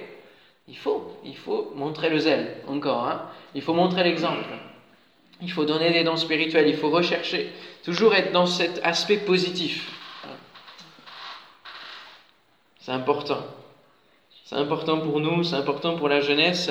Il 0.68 0.76
faut, 0.76 1.16
il 1.24 1.37
faut 1.37 1.72
montrer 1.74 2.11
le 2.11 2.18
zèle, 2.18 2.57
encore. 2.66 3.09
Hein. 3.09 3.22
Il 3.54 3.62
faut 3.62 3.72
montrer 3.72 4.04
l'exemple. 4.04 4.44
Il 5.40 5.50
faut 5.50 5.64
donner 5.64 5.92
des 5.92 6.04
dons 6.04 6.16
spirituels, 6.16 6.68
il 6.68 6.76
faut 6.76 6.90
rechercher. 6.90 7.50
Toujours 7.85 8.14
être 8.14 8.33
dans 8.33 8.46
cet 8.46 8.81
aspect 8.85 9.18
positif. 9.18 9.90
C'est 12.81 12.92
important. 12.92 13.44
C'est 14.44 14.57
important 14.57 14.98
pour 15.00 15.20
nous, 15.20 15.44
c'est 15.44 15.57
important 15.57 15.96
pour 15.96 16.09
la 16.09 16.20
jeunesse. 16.20 16.70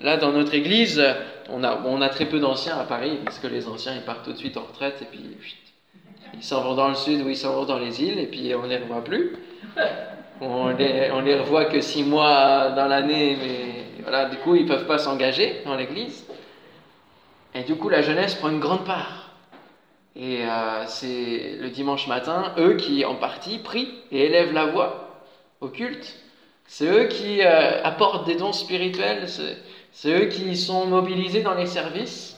Là, 0.00 0.16
dans 0.16 0.32
notre 0.32 0.54
église, 0.54 1.02
on 1.48 1.62
a, 1.64 1.82
on 1.84 2.00
a 2.00 2.08
très 2.08 2.26
peu 2.26 2.38
d'anciens 2.38 2.76
à 2.76 2.84
Paris, 2.84 3.18
parce 3.24 3.38
que 3.38 3.46
les 3.46 3.68
anciens, 3.68 3.94
ils 3.94 4.02
partent 4.02 4.24
tout 4.24 4.32
de 4.32 4.38
suite 4.38 4.56
en 4.56 4.62
retraite, 4.62 5.02
et 5.02 5.06
puis 5.06 5.36
ils 6.34 6.42
s'en 6.42 6.62
vont 6.62 6.74
dans 6.74 6.88
le 6.88 6.94
sud 6.94 7.22
ou 7.22 7.28
ils 7.28 7.36
s'en 7.36 7.54
vont 7.54 7.64
dans 7.64 7.78
les 7.78 8.02
îles, 8.02 8.18
et 8.18 8.26
puis 8.26 8.54
on 8.54 8.62
ne 8.62 8.68
les 8.68 8.78
revoit 8.78 9.04
plus. 9.04 9.36
On 10.40 10.68
les, 10.68 11.10
on 11.12 11.20
les 11.20 11.34
revoit 11.38 11.64
que 11.64 11.80
six 11.80 12.02
mois 12.02 12.70
dans 12.70 12.86
l'année, 12.86 13.36
mais 13.40 14.02
voilà, 14.02 14.26
du 14.26 14.36
coup, 14.36 14.54
ils 14.54 14.64
ne 14.64 14.68
peuvent 14.68 14.86
pas 14.86 14.98
s'engager 14.98 15.62
dans 15.64 15.74
l'église. 15.74 16.26
Et 17.54 17.62
du 17.62 17.74
coup, 17.76 17.88
la 17.88 18.02
jeunesse 18.02 18.34
prend 18.34 18.50
une 18.50 18.60
grande 18.60 18.84
part. 18.84 19.30
Et 20.14 20.44
euh, 20.44 20.84
c'est 20.86 21.56
le 21.60 21.70
dimanche 21.70 22.06
matin, 22.06 22.52
eux 22.58 22.74
qui 22.74 23.04
en 23.04 23.14
partie 23.14 23.58
prient 23.58 23.92
et 24.12 24.26
élèvent 24.26 24.52
la 24.52 24.66
voix 24.66 25.22
au 25.60 25.68
culte. 25.68 26.16
C'est 26.66 26.86
eux 26.86 27.08
qui 27.08 27.42
euh, 27.42 27.82
apportent 27.82 28.26
des 28.26 28.36
dons 28.36 28.52
spirituels. 28.52 29.28
C'est 29.92 30.10
eux 30.10 30.26
qui 30.26 30.56
sont 30.56 30.86
mobilisés 30.86 31.42
dans 31.42 31.54
les 31.54 31.66
services. 31.66 32.36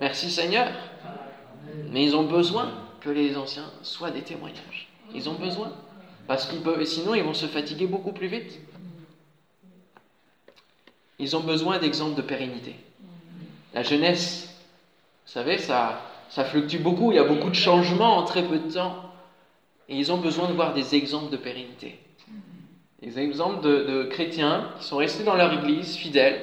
Merci 0.00 0.30
Seigneur. 0.30 0.68
Mais 1.90 2.04
ils 2.04 2.16
ont 2.16 2.24
besoin 2.24 2.70
que 3.00 3.10
les 3.10 3.36
anciens 3.36 3.70
soient 3.82 4.10
des 4.10 4.22
témoignages. 4.22 4.88
Ils 5.14 5.28
ont 5.28 5.34
besoin. 5.34 5.72
Parce 6.30 6.46
qu'ils 6.46 6.60
peuvent, 6.60 6.84
sinon 6.84 7.16
ils 7.16 7.24
vont 7.24 7.34
se 7.34 7.46
fatiguer 7.46 7.88
beaucoup 7.88 8.12
plus 8.12 8.28
vite. 8.28 8.60
Ils 11.18 11.36
ont 11.36 11.40
besoin 11.40 11.80
d'exemples 11.80 12.14
de 12.14 12.22
pérennité. 12.22 12.76
La 13.74 13.82
jeunesse 13.82 14.46
vous 15.26 15.32
savez, 15.32 15.58
ça, 15.58 16.00
ça 16.28 16.44
fluctue 16.44 16.76
beaucoup, 16.76 17.10
il 17.10 17.16
y 17.16 17.18
a 17.18 17.24
beaucoup 17.24 17.50
de 17.50 17.56
changements 17.56 18.16
en 18.16 18.22
très 18.22 18.44
peu 18.44 18.60
de 18.60 18.72
temps. 18.72 19.12
Et 19.88 19.96
ils 19.96 20.12
ont 20.12 20.18
besoin 20.18 20.46
de 20.46 20.52
voir 20.52 20.72
des 20.72 20.94
exemples 20.94 21.32
de 21.32 21.36
pérennité. 21.36 21.98
Des 23.02 23.18
exemples 23.18 23.60
de, 23.64 24.04
chrétiens 24.04 24.72
qui 24.78 24.84
sont 24.84 24.98
restés 24.98 25.24
dans 25.24 25.34
leur 25.34 25.52
église, 25.52 25.96
fidèles, 25.96 26.40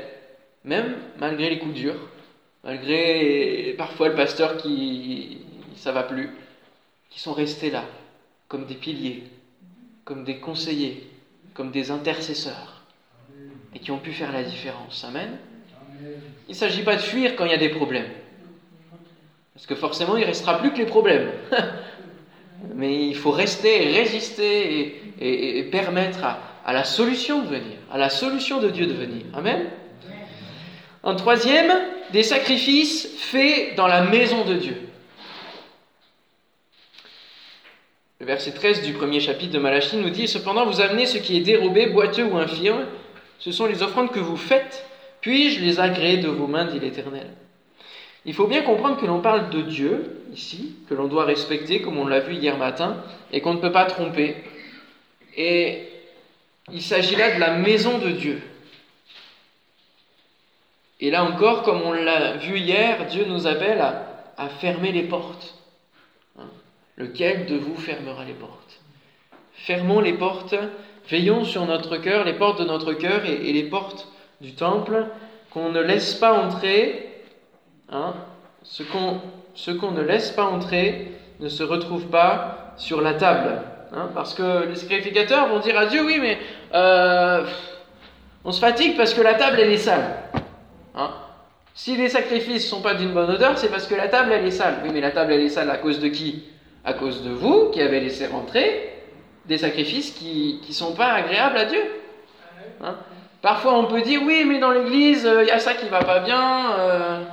même 0.65 0.97
malgré 1.17 1.49
les 1.49 1.59
coups 1.59 1.75
durs, 1.75 2.09
malgré 2.65 3.73
parfois 3.77 4.09
le 4.09 4.15
pasteur 4.15 4.57
qui 4.57 5.45
ça 5.77 5.93
va 5.93 6.03
plus, 6.03 6.29
qui 7.09 7.21
sont 7.21 7.31
restés 7.31 7.69
là, 7.69 7.85
comme 8.49 8.65
des 8.65 8.75
piliers, 8.75 9.23
comme 10.07 10.23
des 10.23 10.37
conseillers, 10.37 11.05
comme 11.53 11.69
des 11.69 11.91
intercesseurs, 11.91 12.81
et 13.75 13.79
qui 13.79 13.91
ont 13.91 13.97
pu 13.97 14.13
faire 14.13 14.31
la 14.31 14.41
différence. 14.41 15.03
Amen. 15.03 15.37
Il 16.47 16.51
ne 16.51 16.53
s'agit 16.53 16.83
pas 16.83 16.95
de 16.95 17.01
fuir 17.01 17.35
quand 17.35 17.43
il 17.43 17.51
y 17.51 17.53
a 17.53 17.57
des 17.57 17.67
problèmes. 17.67 18.07
Parce 19.53 19.67
que 19.67 19.75
forcément, 19.75 20.15
il 20.15 20.21
ne 20.21 20.27
restera 20.27 20.59
plus 20.59 20.71
que 20.71 20.77
les 20.77 20.85
problèmes. 20.85 21.29
Mais 22.75 23.05
il 23.05 23.17
faut 23.17 23.31
rester, 23.31 23.91
résister 23.91 24.95
et, 25.19 25.63
permettre 25.63 26.23
à, 26.23 26.71
la 26.71 26.85
solution 26.85 27.41
de 27.41 27.49
venir, 27.49 27.77
à 27.91 27.97
la 27.97 28.09
solution 28.09 28.61
de 28.61 28.69
Dieu 28.69 28.85
de 28.85 28.93
venir. 28.93 29.25
Amen. 29.33 29.65
En 31.03 31.15
troisième, 31.15 31.73
des 32.13 32.23
sacrifices 32.23 33.09
faits 33.17 33.75
dans 33.75 33.87
la 33.87 34.03
maison 34.03 34.45
de 34.45 34.53
Dieu. 34.53 34.86
Le 38.19 38.25
verset 38.25 38.51
13 38.51 38.81
du 38.81 38.93
premier 38.93 39.19
chapitre 39.19 39.53
de 39.53 39.59
Malachie 39.59 39.97
nous 39.97 40.09
dit 40.09 40.27
Cependant, 40.27 40.65
vous 40.65 40.81
amenez 40.81 41.05
ce 41.05 41.19
qui 41.19 41.37
est 41.37 41.41
dérobé, 41.41 41.87
boiteux 41.87 42.25
ou 42.25 42.37
infirme, 42.37 42.85
ce 43.39 43.51
sont 43.51 43.67
les 43.67 43.83
offrandes 43.83 44.11
que 44.11 44.19
vous 44.19 44.37
faites, 44.37 44.85
puis-je 45.21 45.61
les 45.61 45.79
agréer 45.79 46.17
de 46.17 46.27
vos 46.27 46.47
mains, 46.47 46.65
dit 46.65 46.79
l'Éternel? 46.79 47.27
Il 48.25 48.33
faut 48.33 48.47
bien 48.47 48.63
comprendre 48.63 48.99
que 48.99 49.05
l'on 49.05 49.21
parle 49.21 49.49
de 49.51 49.61
Dieu 49.61 50.23
ici, 50.33 50.75
que 50.89 50.93
l'on 50.93 51.07
doit 51.07 51.25
respecter, 51.25 51.81
comme 51.81 51.97
on 51.97 52.07
l'a 52.07 52.19
vu 52.19 52.33
hier 52.33 52.57
matin, 52.57 53.03
et 53.31 53.39
qu'on 53.39 53.53
ne 53.53 53.59
peut 53.59 53.71
pas 53.71 53.85
tromper. 53.85 54.35
Et 55.35 55.87
il 56.71 56.81
s'agit 56.81 57.15
là 57.15 57.35
de 57.35 57.39
la 57.39 57.51
maison 57.51 57.99
de 57.99 58.09
Dieu. 58.09 58.41
Et 60.99 61.11
là 61.11 61.23
encore, 61.23 61.61
comme 61.61 61.81
on 61.83 61.93
l'a 61.93 62.33
vu 62.33 62.57
hier, 62.57 63.05
Dieu 63.05 63.25
nous 63.25 63.47
appelle 63.47 63.79
à, 63.79 64.49
fermer 64.59 64.91
les 64.91 65.03
portes. 65.03 65.56
Lequel 66.97 67.45
de 67.45 67.55
vous 67.55 67.75
fermera 67.75 68.25
les 68.25 68.33
portes 68.33 68.81
Fermons 69.53 69.99
les 69.99 70.13
portes, 70.13 70.55
veillons 71.09 71.43
sur 71.43 71.65
notre 71.65 71.97
cœur, 71.97 72.23
les 72.25 72.33
portes 72.33 72.59
de 72.59 72.65
notre 72.65 72.93
cœur 72.93 73.25
et 73.25 73.51
les 73.53 73.63
portes 73.63 74.07
du 74.39 74.53
temple, 74.53 75.07
qu'on 75.51 75.71
ne 75.71 75.81
laisse 75.81 76.13
pas 76.15 76.33
entrer 76.33 77.07
Hein, 77.89 78.15
ce 78.63 78.83
qu'on 79.71 79.91
ne 79.91 80.01
laisse 80.01 80.31
pas 80.31 80.43
entrer 80.43 81.11
ne 81.39 81.47
se 81.47 81.63
retrouve 81.63 82.07
pas 82.07 82.73
sur 82.77 83.01
la 83.01 83.13
table. 83.13 83.61
Hein, 83.93 84.09
parce 84.13 84.33
que 84.33 84.67
les 84.67 84.75
sacrificateurs 84.75 85.47
vont 85.47 85.59
dire 85.59 85.77
à 85.77 85.85
Dieu, 85.85 86.03
oui, 86.05 86.17
mais 86.19 86.37
euh, 86.73 87.45
on 88.43 88.51
se 88.51 88.59
fatigue 88.59 88.97
parce 88.97 89.13
que 89.13 89.21
la 89.21 89.35
table, 89.35 89.59
est 89.59 89.77
sale. 89.77 90.17
Hein. 90.95 91.11
Si 91.73 91.95
les 91.95 92.09
sacrifices 92.09 92.65
ne 92.65 92.69
sont 92.69 92.81
pas 92.81 92.95
d'une 92.95 93.13
bonne 93.13 93.29
odeur, 93.29 93.57
c'est 93.57 93.69
parce 93.69 93.87
que 93.87 93.95
la 93.95 94.09
table, 94.09 94.33
est 94.33 94.51
sale. 94.51 94.79
Oui, 94.83 94.89
mais 94.93 94.99
la 94.99 95.11
table, 95.11 95.31
elle 95.31 95.41
est 95.41 95.49
sale 95.49 95.69
à 95.69 95.77
cause 95.77 95.99
de 96.01 96.09
qui? 96.09 96.43
À 96.83 96.93
cause 96.93 97.23
de 97.23 97.31
vous 97.31 97.69
qui 97.71 97.81
avez 97.81 97.99
laissé 97.99 98.27
rentrer 98.27 98.93
des 99.45 99.57
sacrifices 99.57 100.11
qui 100.11 100.61
ne 100.67 100.73
sont 100.73 100.93
pas 100.93 101.13
agréables 101.13 101.57
à 101.57 101.65
Dieu. 101.65 101.83
Parfois, 103.41 103.77
on 103.77 103.85
peut 103.85 104.01
dire, 104.01 104.21
oui, 104.23 104.43
mais 104.45 104.59
dans 104.59 104.71
l'église, 104.71 105.25
euh, 105.25 105.43
il 105.43 105.47
y 105.47 105.51
a 105.51 105.59
ça 105.59 105.73
qui 105.73 105.87
va 105.87 106.03
pas 106.03 106.19
bien. 106.19 106.71
Euh, 106.79 107.23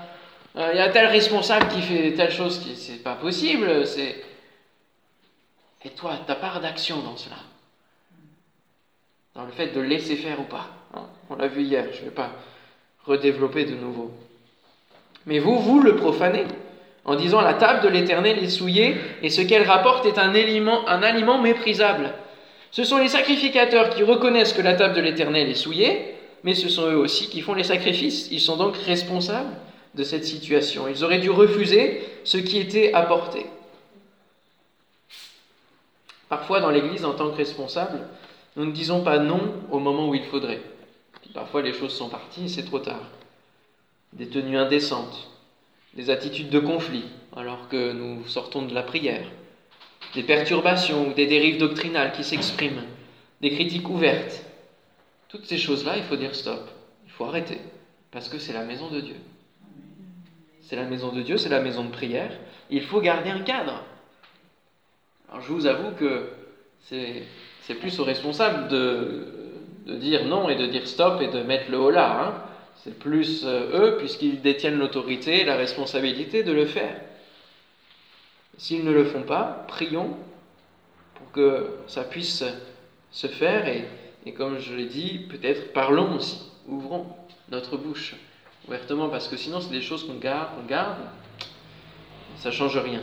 euh, 0.57 0.71
il 0.73 0.79
y 0.79 0.81
a 0.81 0.89
tel 0.91 1.07
responsable 1.07 1.69
qui 1.69 1.83
fait 1.83 2.13
telle 2.13 2.31
chose 2.31 2.61
qui 2.61 2.77
c'est 2.77 3.03
pas 3.03 3.15
possible. 3.15 3.87
C'est 3.87 4.23
et 5.85 5.91
toi, 5.91 6.19
ta 6.27 6.35
part 6.35 6.61
d'action 6.61 7.03
dans 7.03 7.17
cela, 7.17 7.37
dans 9.35 9.45
le 9.45 9.51
fait 9.51 9.69
de 9.69 9.81
laisser 9.81 10.17
faire 10.17 10.41
ou 10.41 10.45
pas. 10.45 10.69
Hein? 10.95 11.03
On 11.29 11.37
l'a 11.37 11.47
vu 11.47 11.63
hier, 11.63 11.87
je 11.93 12.01
ne 12.01 12.05
vais 12.07 12.11
pas 12.11 12.31
redévelopper 13.05 13.67
de 13.67 13.75
nouveau. 13.75 14.11
Mais 15.27 15.39
vous, 15.41 15.59
vous 15.59 15.81
le 15.81 15.97
profanez 15.97 16.45
en 17.05 17.17
disant 17.17 17.41
la 17.41 17.55
table 17.55 17.83
de 17.83 17.89
l'Éternel 17.89 18.43
est 18.43 18.49
souillée 18.49 18.97
et 19.23 19.31
ce 19.31 19.43
qu'elle 19.43 19.67
rapporte 19.69 20.07
est 20.07 20.19
un 20.19 20.35
aliment, 20.35 20.89
un 20.89 21.03
aliment 21.03 21.41
méprisable. 21.41 22.15
Ce 22.71 22.85
sont 22.85 22.99
les 22.99 23.09
sacrificateurs 23.09 23.91
qui 23.91 24.03
reconnaissent 24.03 24.53
que 24.53 24.63
la 24.63 24.75
table 24.75 24.95
de 24.95 25.01
l'Éternel 25.01 25.49
est 25.49 25.55
souillée, 25.55 26.15
mais 26.43 26.55
ce 26.55 26.69
sont 26.69 26.91
eux 26.91 26.97
aussi 26.97 27.29
qui 27.29 27.41
font 27.41 27.55
les 27.55 27.63
sacrifices. 27.63 28.29
Ils 28.31 28.41
sont 28.41 28.57
donc 28.57 28.77
responsables 28.77 29.55
de 29.95 30.03
cette 30.03 30.25
situation. 30.25 30.89
Ils 30.89 31.05
auraient 31.05 31.21
dû 31.21 31.31
refuser 31.31 32.03
ce 32.25 32.39
qui 32.39 32.59
était 32.59 32.93
apporté. 32.93 33.47
Parfois, 36.29 36.61
dans 36.61 36.71
l'Église, 36.71 37.05
en 37.05 37.13
tant 37.13 37.31
que 37.31 37.37
responsable, 37.37 38.01
nous 38.57 38.65
ne 38.65 38.73
disons 38.73 39.03
pas 39.03 39.19
non 39.19 39.41
au 39.71 39.79
moment 39.79 40.09
où 40.09 40.15
il 40.15 40.25
faudrait. 40.25 40.61
parfois, 41.33 41.63
les 41.63 41.73
choses 41.73 41.93
sont 41.93 42.09
parties 42.09 42.47
et 42.47 42.49
c'est 42.49 42.65
trop 42.65 42.79
tard. 42.79 43.03
Des 44.13 44.29
tenues 44.29 44.59
indécentes, 44.59 45.29
des 45.97 46.11
attitudes 46.11 46.51
de 46.51 46.61
conflit 46.61 47.05
alors 47.37 47.69
que 47.69 47.93
nous 47.93 48.27
sortons 48.27 48.63
de 48.63 48.75
la 48.75 48.83
prière, 48.83 49.27
des 50.15 50.23
perturbations 50.23 51.09
ou 51.09 51.13
des 51.13 51.27
dérives 51.27 51.59
doctrinales 51.59 52.13
qui 52.13 52.25
s'expriment, 52.25 52.85
des 53.41 53.51
critiques 53.51 53.89
ouvertes. 53.89 54.45
Toutes 55.29 55.47
ces 55.47 55.59
choses-là, 55.59 55.97
il 55.97 56.05
faut 56.05 56.17
dire 56.17 56.35
stop, 56.35 56.69
il 57.05 57.11
faut 57.11 57.25
arrêter, 57.25 57.59
parce 58.11 58.29
que 58.29 58.39
c'est 58.39 58.53
la 58.53 58.65
maison 58.65 58.89
de 58.89 59.01
Dieu 59.01 59.17
c'est 60.65 60.77
la 60.77 60.85
maison 60.85 61.13
de 61.13 61.21
Dieu, 61.21 61.37
c'est 61.37 61.51
la 61.51 61.61
maison 61.61 61.85
de 61.85 61.91
prière. 61.91 62.31
Il 62.71 62.83
faut 62.83 63.01
garder 63.01 63.31
un 63.31 63.41
cadre. 63.41 63.83
Alors 65.29 65.43
je 65.43 65.53
vous 65.53 65.67
avoue 65.67 65.93
que 65.93 66.31
c'est 66.81 67.75
plus 67.81 67.99
aux 68.01 68.05
responsables 68.05 68.69
de, 68.69 69.27
dire 69.87 70.25
non 70.25 70.49
et 70.49 70.57
de 70.57 70.67
dire 70.67 70.87
stop 70.87 71.21
et 71.21 71.29
de 71.29 71.43
mettre 71.43 71.71
le 71.71 71.79
haut 71.79 71.91
là. 71.91 72.21
Hein. 72.21 72.35
C'est 72.83 72.99
plus 72.99 73.45
euh, 73.45 73.93
eux, 73.93 73.97
puisqu'ils 73.99 74.41
détiennent 74.43 74.79
l'autorité 74.79 75.41
et 75.41 75.45
la 75.45 75.57
responsabilité 75.57 76.43
de 76.43 76.53
le 76.53 76.67
faire. 76.67 77.01
S'ils 78.59 78.85
ne 78.85 78.93
le 78.93 79.05
font 79.05 79.23
pas, 79.23 79.65
prions 79.69 80.17
pour 81.15 81.31
que 81.33 81.67
ça 81.87 82.05
puisse 82.05 82.45
se 83.11 83.27
faire 83.27 83.67
et, 83.69 84.33
comme 84.33 84.59
je 84.59 84.75
l'ai 84.75 84.87
dit, 84.87 85.27
peut-être 85.29 85.73
parlons 85.73 86.17
aussi, 86.17 86.41
ouvrons 86.67 87.07
notre 87.51 87.77
bouche 87.77 88.15
ouvertement, 88.67 89.09
parce 89.09 89.29
que 89.29 89.37
sinon 89.37 89.61
c'est 89.61 89.71
des 89.71 89.83
choses 89.83 90.07
qu'on 90.07 90.15
garde, 90.15 90.49
on 90.63 90.67
garde, 90.67 90.97
ça 92.39 92.51
change 92.51 92.79
rien. 92.79 93.03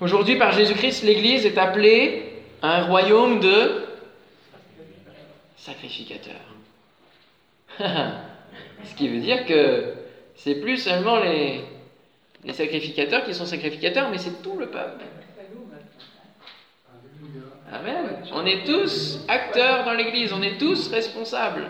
Aujourd'hui, 0.00 0.36
par 0.36 0.52
Jésus-Christ, 0.52 1.02
l'Église 1.02 1.44
est 1.44 1.58
appelée 1.58 2.42
à 2.62 2.78
un 2.78 2.84
royaume 2.84 3.40
de 3.40 3.84
sacrificateurs. 5.56 6.36
Ce 8.84 8.94
qui 8.94 9.08
veut 9.08 9.20
dire 9.20 9.46
que 9.46 9.94
c'est 10.36 10.56
plus 10.56 10.78
seulement 10.78 11.20
les, 11.20 11.64
les 12.44 12.52
sacrificateurs 12.52 13.24
qui 13.24 13.34
sont 13.34 13.46
sacrificateurs, 13.46 14.10
mais 14.10 14.18
c'est 14.18 14.42
tout 14.42 14.56
le 14.58 14.66
peuple. 14.66 15.04
Amen. 17.72 18.24
On 18.32 18.44
est 18.44 18.64
tous 18.64 19.20
acteurs 19.28 19.84
dans 19.84 19.92
l'Église, 19.92 20.32
on 20.32 20.42
est 20.42 20.58
tous 20.58 20.88
responsables. 20.88 21.68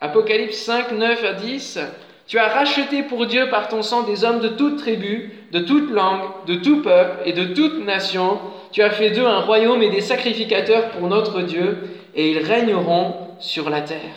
Apocalypse 0.00 0.56
5, 0.56 0.92
9 0.92 1.24
à 1.24 1.32
10. 1.34 1.78
Tu 2.26 2.38
as 2.38 2.48
racheté 2.48 3.02
pour 3.02 3.26
Dieu 3.26 3.48
par 3.48 3.68
ton 3.68 3.82
sang 3.82 4.02
des 4.02 4.24
hommes 4.24 4.40
de 4.40 4.48
toute 4.48 4.78
tribu, 4.78 5.32
de 5.52 5.60
toute 5.60 5.90
langue, 5.90 6.28
de 6.46 6.56
tout 6.56 6.82
peuple 6.82 7.20
et 7.24 7.32
de 7.32 7.54
toute 7.54 7.84
nation 7.84 8.40
tu 8.72 8.82
as 8.82 8.90
fait 8.90 9.10
d'eux 9.10 9.26
un 9.26 9.40
royaume 9.40 9.82
et 9.82 9.90
des 9.90 10.00
sacrificateurs 10.00 10.90
pour 10.90 11.08
notre 11.08 11.42
Dieu, 11.42 11.78
et 12.14 12.30
ils 12.30 12.38
régneront 12.38 13.14
sur 13.40 13.70
la 13.70 13.80
terre. 13.80 14.14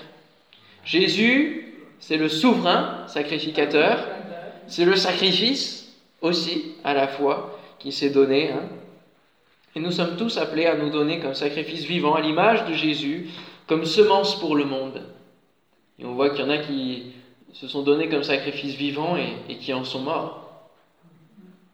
Jésus, 0.84 1.76
c'est 2.00 2.18
le 2.18 2.30
souverain 2.30 3.06
sacrificateur, 3.08 4.08
c'est 4.68 4.86
le 4.86 4.96
sacrifice 4.96 5.94
aussi 6.22 6.76
à 6.84 6.94
la 6.94 7.08
fois 7.08 7.60
qui 7.80 7.92
s'est 7.92 8.10
donné. 8.10 8.52
Hein. 8.52 8.64
Et 9.76 9.80
nous 9.80 9.92
sommes 9.92 10.18
tous 10.18 10.38
appelés 10.38 10.66
à 10.66 10.76
nous 10.76 10.90
donner 10.90 11.20
comme 11.20 11.34
sacrifice 11.34 11.84
vivant 11.84 12.16
à 12.16 12.22
l'image 12.22 12.66
de 12.66 12.74
Jésus, 12.74 13.30
comme 13.68 13.86
semence 13.86 14.40
pour 14.40 14.56
le 14.56 14.66
monde. 14.66 15.02
Et 16.00 16.06
on 16.06 16.14
voit 16.14 16.32
qu'il 16.32 16.42
y 16.42 16.48
en 16.48 16.50
a 16.50 16.58
qui 16.58 17.14
se 17.54 17.68
sont 17.68 17.84
donnés 17.84 18.10
comme 18.10 18.24
sacrifice 18.24 18.76
vivant 18.76 19.16
et, 19.18 19.56
qui 19.58 19.74
en 19.74 19.84
sont 19.84 20.02
morts. 20.02 20.70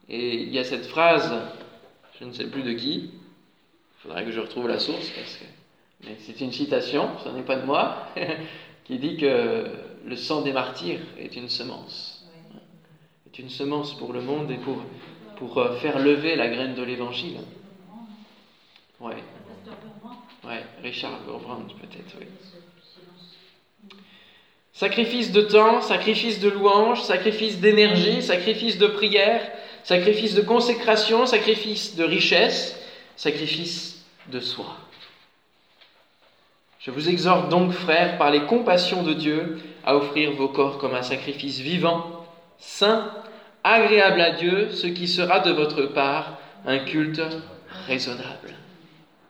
Et 0.10 0.36
il 0.36 0.54
y 0.54 0.60
a 0.60 0.64
cette 0.64 0.86
phrase, 0.86 1.34
je 2.20 2.26
ne 2.26 2.32
sais 2.32 2.48
plus 2.48 2.64
de 2.64 2.74
qui, 2.74 3.12
il 3.12 4.02
faudrait 4.02 4.26
que 4.26 4.32
je 4.32 4.40
retrouve 4.40 4.68
la 4.68 4.80
source, 4.80 5.10
parce 5.10 5.36
que 5.38 5.46
mais 6.04 6.16
c'est 6.20 6.42
une 6.42 6.52
citation, 6.52 7.10
ce 7.24 7.30
n'est 7.30 7.44
pas 7.44 7.56
de 7.56 7.66
moi, 7.66 8.08
qui 8.86 9.00
dit 9.00 9.18
que 9.18 9.66
le 10.06 10.16
sang 10.16 10.42
des 10.42 10.54
martyrs 10.54 11.02
est 11.18 11.36
une 11.36 11.50
semence. 11.50 12.26
Est 13.28 13.40
une 13.40 13.50
semence 13.50 13.98
pour 13.98 14.14
le 14.14 14.22
monde 14.22 14.52
et 14.52 14.58
pour, 14.58 14.78
pour 15.38 15.58
euh, 15.58 15.76
faire 15.78 16.00
lever 16.00 16.36
la 16.36 16.48
graine 16.48 16.76
de 16.76 16.84
l'évangile. 16.84 17.40
Ouais. 19.00 19.24
Ouais, 20.46 20.64
Richard 20.82 21.20
Burbrand 21.26 21.68
peut-être, 21.82 22.16
oui. 22.20 22.28
Sacrifice 24.72 25.32
de 25.32 25.42
temps, 25.42 25.82
sacrifice 25.82 26.40
de 26.40 26.50
louange, 26.50 27.02
sacrifice 27.02 27.60
d'énergie, 27.60 28.22
sacrifice 28.22 28.78
de 28.78 28.86
prière, 28.86 29.42
sacrifice 29.88 30.36
de 30.36 30.42
consécration, 30.42 31.26
sacrifice 31.26 31.96
de 31.96 32.04
richesse, 32.04 32.78
sacrifice 33.16 34.04
de 34.28 34.42
soi. 34.42 34.76
Je 36.82 36.92
vous 36.92 37.08
exhorte 37.08 37.48
donc, 37.48 37.72
frères, 37.72 38.18
par 38.18 38.30
les 38.30 38.42
compassions 38.42 39.02
de 39.02 39.14
Dieu, 39.14 39.60
à 39.86 39.96
offrir 39.96 40.34
vos 40.34 40.50
corps 40.50 40.78
comme 40.78 40.94
un 40.94 41.04
sacrifice 41.04 41.60
vivant, 41.60 42.26
saint, 42.58 43.14
agréable 43.64 44.20
à 44.20 44.32
Dieu, 44.32 44.72
ce 44.72 44.88
qui 44.88 45.08
sera 45.08 45.40
de 45.40 45.52
votre 45.52 45.84
part 45.84 46.38
un 46.66 46.80
culte 46.80 47.22
raisonnable. 47.88 48.56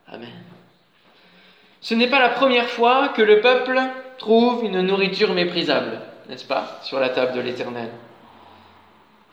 Amen. 0.08 0.42
Ce 1.80 1.94
n'est 1.94 2.10
pas 2.10 2.18
la 2.18 2.30
première 2.30 2.68
fois 2.68 3.10
que 3.10 3.22
le 3.22 3.40
peuple 3.40 3.78
trouve 4.18 4.64
une 4.64 4.80
nourriture 4.80 5.34
méprisable, 5.34 6.00
n'est-ce 6.28 6.44
pas, 6.44 6.80
sur 6.82 6.98
la 6.98 7.10
table 7.10 7.34
de 7.34 7.42
l'Éternel? 7.42 7.90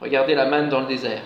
Regardez 0.01 0.35
la 0.35 0.45
manne 0.45 0.69
dans 0.69 0.81
le 0.81 0.87
désert. 0.87 1.23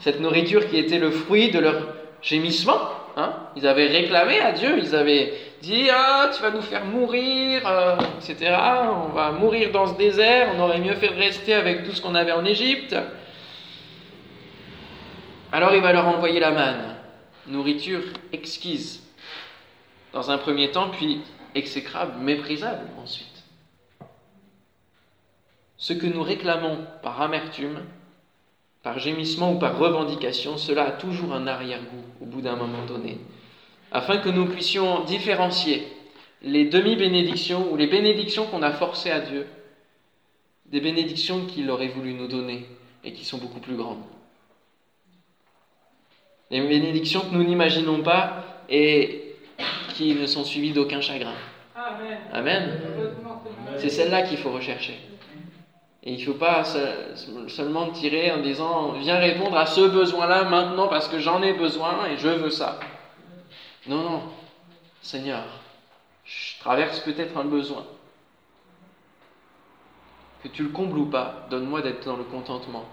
Cette 0.00 0.20
nourriture 0.20 0.68
qui 0.68 0.78
était 0.78 0.98
le 0.98 1.10
fruit 1.10 1.50
de 1.50 1.58
leur 1.58 1.88
gémissement. 2.22 2.78
Hein. 3.16 3.32
Ils 3.56 3.66
avaient 3.66 3.88
réclamé 3.88 4.38
à 4.40 4.52
Dieu, 4.52 4.78
ils 4.78 4.94
avaient 4.94 5.34
dit 5.60 5.88
Ah, 5.90 6.30
tu 6.34 6.40
vas 6.40 6.50
nous 6.50 6.62
faire 6.62 6.84
mourir, 6.84 7.62
euh, 7.66 7.96
etc. 8.18 8.56
On 9.06 9.12
va 9.12 9.32
mourir 9.32 9.72
dans 9.72 9.86
ce 9.86 9.98
désert, 9.98 10.52
on 10.56 10.60
aurait 10.60 10.78
mieux 10.78 10.94
fait 10.94 11.08
de 11.08 11.18
rester 11.18 11.54
avec 11.54 11.84
tout 11.84 11.92
ce 11.92 12.00
qu'on 12.00 12.14
avait 12.14 12.32
en 12.32 12.44
Égypte. 12.44 12.96
Alors 15.50 15.74
il 15.74 15.80
va 15.80 15.92
leur 15.92 16.06
envoyer 16.06 16.40
la 16.40 16.50
manne, 16.50 16.96
nourriture 17.46 18.02
exquise, 18.32 19.02
dans 20.12 20.30
un 20.30 20.38
premier 20.38 20.70
temps, 20.70 20.90
puis 20.90 21.22
exécrable, 21.54 22.12
méprisable 22.20 22.86
ensuite. 23.02 23.37
Ce 25.78 25.92
que 25.92 26.06
nous 26.06 26.22
réclamons 26.22 26.78
par 27.02 27.22
amertume, 27.22 27.80
par 28.82 28.98
gémissement 28.98 29.52
ou 29.52 29.58
par 29.58 29.78
revendication, 29.78 30.56
cela 30.56 30.88
a 30.88 30.90
toujours 30.92 31.32
un 31.32 31.46
arrière-goût 31.46 32.04
au 32.20 32.26
bout 32.26 32.40
d'un 32.40 32.56
moment 32.56 32.84
donné, 32.84 33.18
afin 33.92 34.18
que 34.18 34.28
nous 34.28 34.46
puissions 34.46 35.04
différencier 35.04 35.86
les 36.42 36.66
demi-bénédictions 36.66 37.72
ou 37.72 37.76
les 37.76 37.86
bénédictions 37.86 38.46
qu'on 38.46 38.62
a 38.62 38.72
forcées 38.72 39.10
à 39.10 39.20
Dieu 39.20 39.46
des 40.66 40.80
bénédictions 40.80 41.46
qu'il 41.46 41.70
aurait 41.70 41.88
voulu 41.88 42.12
nous 42.12 42.28
donner 42.28 42.66
et 43.04 43.12
qui 43.12 43.24
sont 43.24 43.38
beaucoup 43.38 43.60
plus 43.60 43.76
grandes. 43.76 44.02
Les 46.50 46.60
bénédictions 46.60 47.20
que 47.20 47.34
nous 47.34 47.44
n'imaginons 47.44 48.02
pas 48.02 48.44
et 48.68 49.34
qui 49.94 50.14
ne 50.14 50.26
sont 50.26 50.44
suivies 50.44 50.72
d'aucun 50.72 51.00
chagrin. 51.00 51.34
Amen. 52.32 52.80
C'est 53.78 53.88
celle-là 53.88 54.22
qu'il 54.22 54.38
faut 54.38 54.52
rechercher. 54.52 54.98
Et 56.08 56.14
il 56.14 56.20
ne 56.20 56.24
faut 56.24 56.38
pas 56.38 56.64
seulement 57.48 57.90
tirer 57.90 58.32
en 58.32 58.40
disant 58.40 58.92
viens 58.92 59.18
répondre 59.18 59.58
à 59.58 59.66
ce 59.66 59.82
besoin-là 59.82 60.44
maintenant 60.44 60.88
parce 60.88 61.06
que 61.06 61.18
j'en 61.18 61.42
ai 61.42 61.52
besoin 61.52 62.06
et 62.06 62.16
je 62.16 62.28
veux 62.28 62.48
ça. 62.48 62.80
Non, 63.86 64.02
non. 64.02 64.22
Seigneur, 65.02 65.44
je 66.24 66.58
traverse 66.60 67.00
peut-être 67.00 67.36
un 67.36 67.44
besoin. 67.44 67.84
Que 70.42 70.48
tu 70.48 70.62
le 70.62 70.70
combles 70.70 70.96
ou 70.96 71.06
pas, 71.10 71.46
donne-moi 71.50 71.82
d'être 71.82 72.06
dans 72.06 72.16
le 72.16 72.24
contentement. 72.24 72.86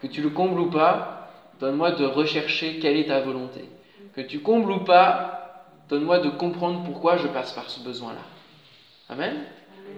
Que 0.00 0.06
tu 0.06 0.22
le 0.22 0.30
combles 0.30 0.60
ou 0.60 0.70
pas, 0.70 1.30
donne-moi 1.58 1.90
de 1.90 2.04
rechercher 2.04 2.78
quelle 2.78 2.98
est 2.98 3.08
ta 3.08 3.20
volonté. 3.20 3.68
Que 4.14 4.20
tu 4.20 4.38
combles 4.38 4.70
ou 4.70 4.84
pas, 4.84 5.34
Donne-moi 5.88 6.18
de 6.20 6.30
comprendre 6.30 6.82
pourquoi 6.84 7.18
je 7.18 7.28
passe 7.28 7.52
par 7.52 7.68
ce 7.68 7.80
besoin-là. 7.80 8.22
Amen? 9.10 9.44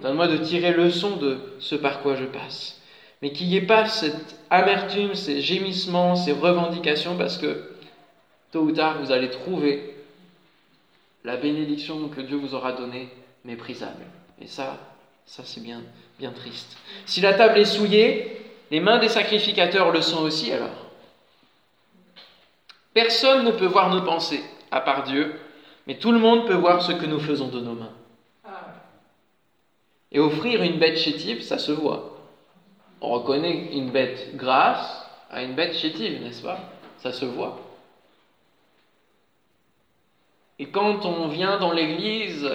Donne-moi 0.01 0.27
de 0.27 0.37
tirer 0.37 0.73
leçon 0.73 1.17
de 1.17 1.37
ce 1.59 1.75
par 1.75 2.01
quoi 2.01 2.15
je 2.15 2.25
passe. 2.25 2.79
Mais 3.21 3.31
qu'il 3.31 3.47
n'y 3.47 3.55
ait 3.55 3.61
pas 3.61 3.87
cette 3.87 4.39
amertume, 4.49 5.15
ces 5.15 5.41
gémissements, 5.41 6.15
ces 6.15 6.33
revendications, 6.33 7.17
parce 7.17 7.37
que 7.37 7.71
tôt 8.51 8.61
ou 8.61 8.71
tard, 8.71 8.99
vous 9.01 9.11
allez 9.11 9.29
trouver 9.29 9.95
la 11.23 11.35
bénédiction 11.35 12.07
que 12.09 12.21
Dieu 12.21 12.37
vous 12.37 12.53
aura 12.53 12.73
donnée 12.73 13.09
méprisable. 13.43 14.05
Et 14.39 14.47
ça, 14.47 14.77
ça 15.25 15.43
c'est 15.45 15.61
bien, 15.61 15.81
bien 16.19 16.31
triste. 16.31 16.77
Si 17.05 17.21
la 17.21 17.33
table 17.33 17.57
est 17.57 17.65
souillée, 17.65 18.37
les 18.69 18.79
mains 18.79 18.99
des 18.99 19.09
sacrificateurs 19.09 19.91
le 19.91 20.01
sont 20.01 20.21
aussi 20.21 20.51
alors. 20.51 20.87
Personne 22.93 23.45
ne 23.45 23.51
peut 23.51 23.65
voir 23.65 23.89
nos 23.89 24.01
pensées, 24.01 24.43
à 24.71 24.81
part 24.81 25.03
Dieu, 25.03 25.33
mais 25.85 25.97
tout 25.97 26.11
le 26.11 26.19
monde 26.19 26.47
peut 26.47 26.55
voir 26.55 26.81
ce 26.81 26.91
que 26.91 27.05
nous 27.05 27.19
faisons 27.19 27.47
de 27.47 27.59
nos 27.59 27.73
mains. 27.73 27.93
Et 30.11 30.19
offrir 30.19 30.63
une 30.63 30.79
bête 30.79 30.97
chétive, 30.97 31.41
ça 31.41 31.57
se 31.57 31.71
voit. 31.71 32.17
On 33.01 33.09
reconnaît 33.09 33.73
une 33.73 33.91
bête 33.91 34.35
grasse 34.35 35.05
à 35.29 35.43
une 35.43 35.55
bête 35.55 35.75
chétive, 35.75 36.21
n'est-ce 36.21 36.41
pas? 36.41 36.59
Ça 36.97 37.11
se 37.11 37.25
voit. 37.25 37.59
Et 40.59 40.69
quand 40.69 41.05
on 41.05 41.27
vient 41.27 41.59
dans 41.59 41.71
l'église 41.71 42.49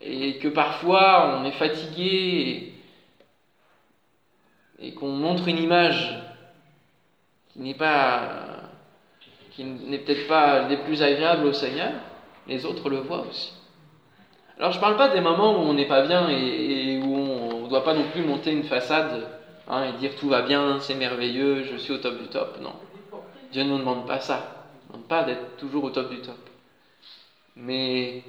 et 0.00 0.38
que 0.38 0.48
parfois 0.48 1.38
on 1.38 1.44
est 1.44 1.52
fatigué 1.52 2.74
et, 4.78 4.94
qu'on 4.94 5.12
montre 5.12 5.48
une 5.48 5.58
image 5.58 6.22
qui 7.50 7.60
n'est 7.60 7.74
pas 7.74 8.58
qui 9.52 9.64
n'est 9.64 9.98
peut-être 9.98 10.28
pas 10.28 10.64
des 10.64 10.78
plus 10.78 11.02
agréables 11.02 11.46
au 11.46 11.52
Seigneur, 11.52 11.92
les 12.46 12.64
autres 12.64 12.88
le 12.88 12.98
voient 12.98 13.26
aussi. 13.26 13.52
Alors 14.58 14.70
je 14.70 14.76
ne 14.76 14.80
parle 14.80 14.96
pas 14.96 15.08
des 15.08 15.20
moments 15.20 15.52
où 15.52 15.62
on 15.62 15.74
n'est 15.74 15.88
pas 15.88 16.02
bien 16.02 16.28
et, 16.28 17.00
où 17.02 17.14
on 17.14 17.62
ne 17.62 17.68
doit 17.68 17.84
pas 17.84 17.94
non 17.94 18.04
plus 18.12 18.22
monter 18.22 18.52
une 18.52 18.64
façade 18.64 19.26
hein, 19.68 19.84
et 19.84 19.92
dire 19.98 20.14
tout 20.16 20.28
va 20.28 20.42
bien, 20.42 20.78
c'est 20.80 20.94
merveilleux, 20.94 21.64
je 21.64 21.76
suis 21.76 21.92
au 21.92 21.98
top 21.98 22.18
du 22.18 22.28
top. 22.28 22.58
Non. 22.60 22.74
Dieu 23.50 23.64
ne 23.64 23.70
nous 23.70 23.78
demande 23.78 24.06
pas 24.06 24.20
ça. 24.20 24.68
Il 24.72 24.88
ne 24.88 24.92
demande 24.92 25.08
pas 25.08 25.24
d'être 25.24 25.56
toujours 25.56 25.84
au 25.84 25.90
top 25.90 26.10
du 26.10 26.20
top. 26.20 26.38
Mais 27.56 28.22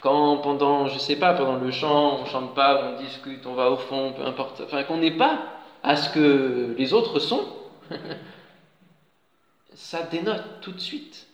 quand 0.00 0.38
pendant, 0.38 0.88
je 0.88 0.98
sais 0.98 1.16
pas, 1.16 1.32
pendant 1.32 1.56
le 1.56 1.70
chant, 1.70 2.18
on 2.20 2.24
chante 2.26 2.54
pas, 2.54 2.92
on 2.92 3.02
discute, 3.02 3.46
on 3.46 3.54
va 3.54 3.70
au 3.70 3.76
fond, 3.76 4.12
peu 4.16 4.24
importe, 4.24 4.60
enfin 4.64 4.82
qu'on 4.82 4.98
n'est 4.98 5.16
pas 5.16 5.42
à 5.82 5.96
ce 5.96 6.10
que 6.10 6.74
les 6.76 6.92
autres 6.92 7.18
sont, 7.18 7.44
ça 9.74 10.02
dénote 10.02 10.60
tout 10.60 10.72
de 10.72 10.80
suite 10.80 11.26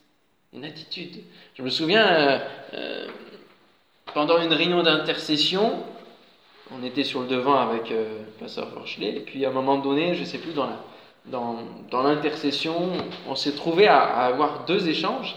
une 0.52 0.64
attitude. 0.64 1.22
Je 1.54 1.62
me 1.62 1.70
souviens, 1.70 2.06
euh, 2.06 2.38
euh, 2.74 3.06
pendant 4.14 4.40
une 4.40 4.52
réunion 4.52 4.82
d'intercession, 4.82 5.82
on 6.70 6.84
était 6.84 7.04
sur 7.04 7.22
le 7.22 7.28
devant 7.28 7.58
avec 7.58 7.90
euh, 7.90 8.22
Pasteur 8.40 8.68
Forchelet, 8.70 9.16
et 9.16 9.20
puis 9.20 9.44
à 9.44 9.48
un 9.48 9.52
moment 9.52 9.78
donné, 9.78 10.14
je 10.14 10.20
ne 10.20 10.24
sais 10.24 10.38
plus, 10.38 10.52
dans, 10.52 10.68
dans, 11.26 12.02
l'intercession, 12.02 12.92
on 13.28 13.34
s'est 13.34 13.52
trouvé 13.52 13.86
à, 13.86 14.00
avoir 14.00 14.64
deux 14.66 14.88
échanges, 14.88 15.36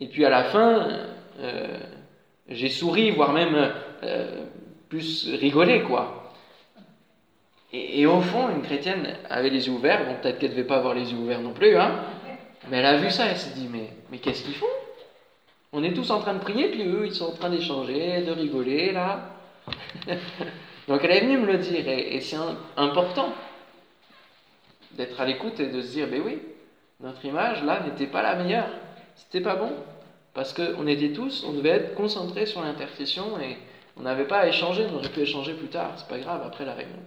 et 0.00 0.06
puis 0.06 0.24
à 0.24 0.30
la 0.30 0.44
fin, 0.44 0.88
j'ai 2.48 2.68
souri, 2.68 3.10
voire 3.10 3.32
même 3.32 3.72
plus 4.88 5.28
rigolé, 5.34 5.82
quoi. 5.82 6.32
Et, 7.72 8.00
et, 8.00 8.06
au 8.06 8.20
fond, 8.20 8.48
une 8.48 8.62
chrétienne 8.62 9.14
avait 9.28 9.50
les 9.50 9.66
yeux 9.66 9.74
ouverts, 9.74 10.06
bon, 10.06 10.14
peut-être 10.22 10.38
qu'elle 10.38 10.50
ne 10.50 10.56
devait 10.56 10.66
pas 10.66 10.76
avoir 10.76 10.94
les 10.94 11.12
yeux 11.12 11.18
ouverts 11.18 11.42
non 11.42 11.52
plus, 11.52 11.76
hein, 11.76 12.00
mais 12.70 12.78
elle 12.78 12.86
a 12.86 12.96
vu 12.96 13.10
ça, 13.10 13.26
elle 13.26 13.36
s'est 13.36 13.54
dit, 13.54 13.68
mais, 13.70 13.90
mais 14.10 14.18
qu'est-ce 14.18 14.42
qu'ils 14.42 14.54
font? 14.54 14.66
On 15.72 15.82
est 15.82 15.92
tous 15.92 16.10
en 16.10 16.20
train 16.20 16.34
de 16.34 16.38
prier, 16.38 16.70
puis 16.70 16.82
eux, 16.82 17.06
ils 17.06 17.14
sont 17.14 17.26
en 17.26 17.32
train 17.32 17.50
d'échanger, 17.50 18.22
de 18.22 18.32
rigoler, 18.32 18.92
là. 18.92 19.34
Donc 20.88 21.00
elle 21.04 21.10
est 21.10 21.20
venue 21.20 21.38
me 21.38 21.46
le 21.46 21.58
dire, 21.58 21.86
et, 21.86 22.20
c'est 22.20 22.38
important 22.76 23.34
d'être 24.92 25.20
à 25.20 25.26
l'écoute 25.26 25.60
et 25.60 25.66
de 25.66 25.82
se 25.82 25.92
dire, 25.92 26.08
ben 26.08 26.22
oui, 26.24 26.38
notre 27.00 27.22
image 27.24 27.62
là 27.62 27.80
n'était 27.80 28.06
pas 28.06 28.22
la 28.22 28.34
meilleure, 28.34 28.70
c'était 29.14 29.42
pas 29.42 29.56
bon, 29.56 29.70
parce 30.32 30.54
qu'on 30.54 30.86
était 30.86 31.12
tous, 31.12 31.44
on 31.46 31.52
devait 31.52 31.68
être 31.70 31.94
concentrés 31.94 32.46
sur 32.46 32.62
l'intercession 32.62 33.38
et 33.38 33.58
on 33.98 34.02
n'avait 34.02 34.26
pas 34.26 34.38
à 34.38 34.46
échanger, 34.46 34.86
on 34.90 34.96
aurait 34.96 35.10
pu 35.10 35.20
échanger 35.20 35.52
plus 35.52 35.68
tard, 35.68 35.92
c'est 35.96 36.08
pas 36.08 36.18
grave, 36.18 36.42
après 36.44 36.64
la 36.64 36.72
réunion. 36.72 37.02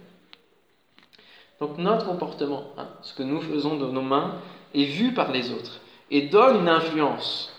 Donc 1.58 1.78
notre 1.78 2.06
comportement, 2.06 2.64
hein, 2.78 2.88
ce 3.02 3.14
que 3.14 3.22
nous 3.24 3.40
faisons 3.40 3.76
de 3.76 3.86
nos 3.86 4.02
mains, 4.02 4.36
est 4.74 4.84
vu 4.84 5.12
par 5.12 5.32
les 5.32 5.50
autres 5.50 5.80
et 6.10 6.22
donne 6.22 6.60
une 6.60 6.68
influence. 6.68 7.51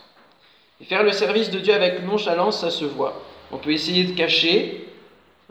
Faire 0.88 1.04
le 1.04 1.12
service 1.12 1.50
de 1.50 1.60
Dieu 1.60 1.74
avec 1.74 2.04
nonchalance, 2.04 2.62
ça 2.62 2.70
se 2.70 2.86
voit. 2.86 3.22
On 3.52 3.58
peut 3.58 3.72
essayer 3.72 4.04
de 4.06 4.16
cacher, 4.16 4.88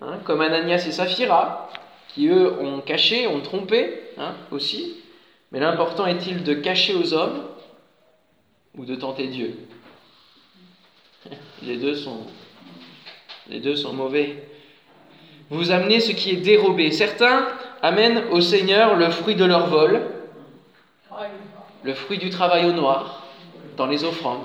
hein, 0.00 0.18
comme 0.24 0.40
Ananias 0.40 0.84
et 0.86 0.92
Saphira, 0.92 1.70
qui 2.08 2.28
eux 2.28 2.60
ont 2.60 2.80
caché, 2.80 3.26
ont 3.26 3.40
trompé 3.40 4.00
hein, 4.18 4.34
aussi. 4.50 4.96
Mais 5.50 5.60
l'important 5.60 6.06
est-il 6.06 6.42
de 6.42 6.54
cacher 6.54 6.94
aux 6.94 7.14
hommes 7.14 7.44
ou 8.76 8.84
de 8.84 8.94
tenter 8.94 9.28
Dieu? 9.28 9.56
Les 11.62 11.76
deux 11.76 11.94
sont, 11.94 12.26
les 13.48 13.60
deux 13.60 13.76
sont 13.76 13.92
mauvais. 13.92 14.42
Vous 15.50 15.70
amenez 15.70 16.00
ce 16.00 16.12
qui 16.12 16.30
est 16.30 16.36
dérobé. 16.36 16.90
Certains 16.90 17.46
amènent 17.82 18.24
au 18.30 18.40
Seigneur 18.40 18.96
le 18.96 19.10
fruit 19.10 19.36
de 19.36 19.44
leur 19.44 19.66
vol, 19.68 20.02
le 21.82 21.94
fruit 21.94 22.18
du 22.18 22.30
travail 22.30 22.64
au 22.64 22.72
noir, 22.72 23.26
dans 23.76 23.86
les 23.86 24.04
offrandes, 24.04 24.42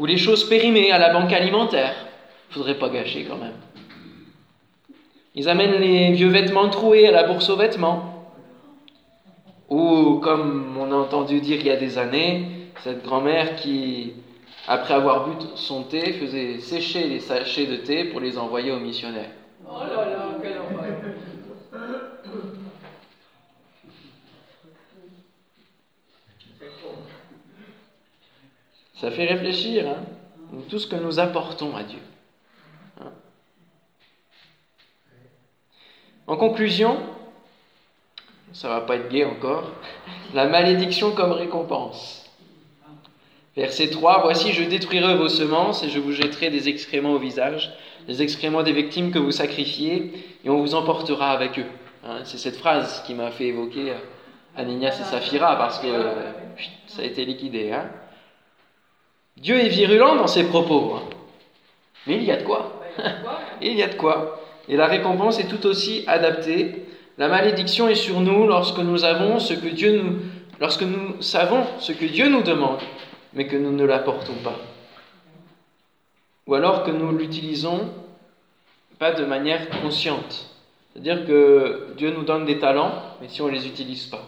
ou 0.00 0.06
les 0.06 0.16
choses 0.16 0.48
périmées 0.48 0.90
à 0.92 0.98
la 0.98 1.12
banque 1.12 1.30
alimentaire. 1.30 1.94
Faudrait 2.48 2.78
pas 2.78 2.88
gâcher 2.88 3.26
quand 3.28 3.36
même. 3.36 3.58
Ils 5.34 5.46
amènent 5.48 5.78
les 5.78 6.12
vieux 6.12 6.30
vêtements 6.30 6.70
troués 6.70 7.06
à 7.06 7.12
la 7.12 7.24
bourse 7.24 7.50
aux 7.50 7.56
vêtements. 7.56 8.32
Ou, 9.68 10.14
comme 10.22 10.74
on 10.80 10.90
a 10.90 10.96
entendu 10.96 11.40
dire 11.40 11.58
il 11.60 11.66
y 11.66 11.70
a 11.70 11.76
des 11.76 11.98
années, 11.98 12.46
cette 12.82 13.04
grand-mère 13.04 13.56
qui, 13.56 14.14
après 14.66 14.94
avoir 14.94 15.28
bu 15.28 15.32
son 15.54 15.82
thé, 15.82 16.14
faisait 16.14 16.60
sécher 16.60 17.06
les 17.06 17.20
sachets 17.20 17.66
de 17.66 17.76
thé 17.76 18.04
pour 18.04 18.20
les 18.20 18.38
envoyer 18.38 18.72
aux 18.72 18.80
missionnaires. 18.80 19.30
Oh 19.68 19.80
là 19.80 20.06
là, 20.06 21.09
Ça 29.00 29.10
fait 29.10 29.24
réfléchir, 29.24 29.88
hein 29.88 30.02
tout 30.68 30.78
ce 30.78 30.86
que 30.86 30.96
nous 30.96 31.18
apportons 31.18 31.74
à 31.74 31.84
Dieu. 31.84 32.00
Hein. 33.00 33.10
en 36.26 36.36
conclusion, 36.36 36.98
ça 38.52 38.68
va 38.68 38.82
pas 38.82 38.96
être 38.96 39.08
gai 39.08 39.24
encore, 39.24 39.70
la 40.34 40.48
malédiction 40.48 41.12
comme 41.12 41.32
récompense. 41.32 42.30
Verset 43.56 43.88
3, 43.88 44.20
Voici, 44.22 44.52
je 44.52 44.64
détruirai 44.64 45.16
vos 45.16 45.30
semences 45.30 45.82
et 45.82 45.88
je 45.88 45.98
vous 45.98 46.12
jetterai 46.12 46.50
des 46.50 46.68
excréments 46.68 47.12
au 47.12 47.18
visage, 47.18 47.72
des 48.06 48.20
excréments 48.20 48.62
des 48.62 48.72
victimes 48.72 49.12
que 49.12 49.18
vous 49.18 49.32
sacrifiez, 49.32 50.12
et 50.44 50.50
on 50.50 50.60
vous 50.60 50.74
emportera 50.74 51.30
avec 51.30 51.58
eux. 51.58 51.66
Hein. 52.04 52.20
C'est 52.24 52.38
cette 52.38 52.56
phrase 52.56 53.02
qui 53.06 53.14
m'a 53.14 53.30
fait 53.30 53.46
évoquer 53.46 53.94
Ananias 54.56 54.98
et 55.00 55.04
Saphira, 55.04 55.56
parce 55.56 55.78
que 55.78 55.88
ça 56.86 57.00
a 57.00 57.04
été 57.06 57.24
liquidé. 57.24 57.72
Dieu 59.40 59.58
est 59.58 59.68
virulent 59.68 60.16
dans 60.16 60.26
ses 60.26 60.44
propos. 60.44 60.94
Hein. 60.96 61.02
Mais 62.06 62.16
il 62.16 62.24
y 62.24 62.30
a 62.30 62.36
de 62.36 62.44
quoi. 62.44 62.82
il 63.62 63.74
y 63.74 63.82
a 63.82 63.88
de 63.88 63.94
quoi. 63.94 64.40
Et 64.68 64.76
la 64.76 64.86
récompense 64.86 65.38
est 65.40 65.48
tout 65.48 65.66
aussi 65.66 66.04
adaptée. 66.06 66.84
La 67.16 67.28
malédiction 67.28 67.88
est 67.88 67.94
sur 67.94 68.20
nous 68.20 68.46
lorsque 68.46 68.78
nous 68.78 69.04
avons 69.04 69.38
ce 69.38 69.54
que 69.54 69.68
Dieu 69.68 70.00
nous, 70.00 70.18
lorsque 70.60 70.82
nous 70.82 71.20
savons 71.22 71.64
ce 71.78 71.92
que 71.92 72.04
Dieu 72.04 72.28
nous 72.28 72.42
demande, 72.42 72.80
mais 73.32 73.46
que 73.46 73.56
nous 73.56 73.72
ne 73.72 73.84
l'apportons 73.84 74.36
pas. 74.44 74.58
Ou 76.46 76.54
alors 76.54 76.84
que 76.84 76.90
nous 76.90 77.10
l'utilisons 77.16 77.90
pas 78.98 79.12
de 79.12 79.24
manière 79.24 79.68
consciente. 79.80 80.50
C'est-à-dire 80.92 81.26
que 81.26 81.94
Dieu 81.96 82.10
nous 82.10 82.24
donne 82.24 82.44
des 82.44 82.58
talents, 82.58 82.92
mais 83.20 83.28
si 83.28 83.40
on 83.40 83.46
ne 83.46 83.52
les 83.52 83.66
utilise 83.66 84.06
pas. 84.06 84.26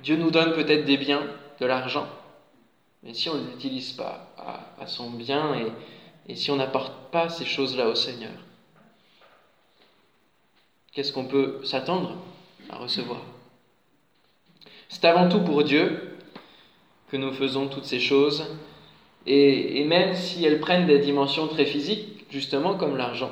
Dieu 0.00 0.16
nous 0.16 0.30
donne 0.30 0.52
peut-être 0.52 0.84
des 0.84 0.96
biens, 0.96 1.22
de 1.60 1.66
l'argent, 1.66 2.06
mais 3.02 3.14
si 3.14 3.28
on 3.28 3.34
ne 3.34 3.50
l'utilise 3.50 3.92
pas 3.92 4.34
à, 4.78 4.86
son 4.86 5.10
bien 5.10 5.54
et, 6.28 6.34
si 6.34 6.50
on 6.50 6.56
n'apporte 6.56 7.10
pas 7.12 7.28
ces 7.28 7.44
choses-là 7.44 7.88
au 7.88 7.94
Seigneur, 7.94 8.32
qu'est-ce 10.92 11.12
qu'on 11.12 11.26
peut 11.26 11.60
s'attendre 11.64 12.16
à 12.68 12.78
recevoir? 12.78 13.20
C'est 14.88 15.04
avant 15.04 15.28
tout 15.28 15.40
pour 15.40 15.62
Dieu 15.62 16.16
que 17.10 17.16
nous 17.16 17.32
faisons 17.32 17.68
toutes 17.68 17.84
ces 17.84 18.00
choses, 18.00 18.44
et, 19.26 19.84
même 19.84 20.14
si 20.14 20.44
elles 20.44 20.60
prennent 20.60 20.86
des 20.86 20.98
dimensions 20.98 21.48
très 21.48 21.66
physiques, 21.66 22.26
justement 22.30 22.74
comme 22.74 22.96
l'argent, 22.96 23.30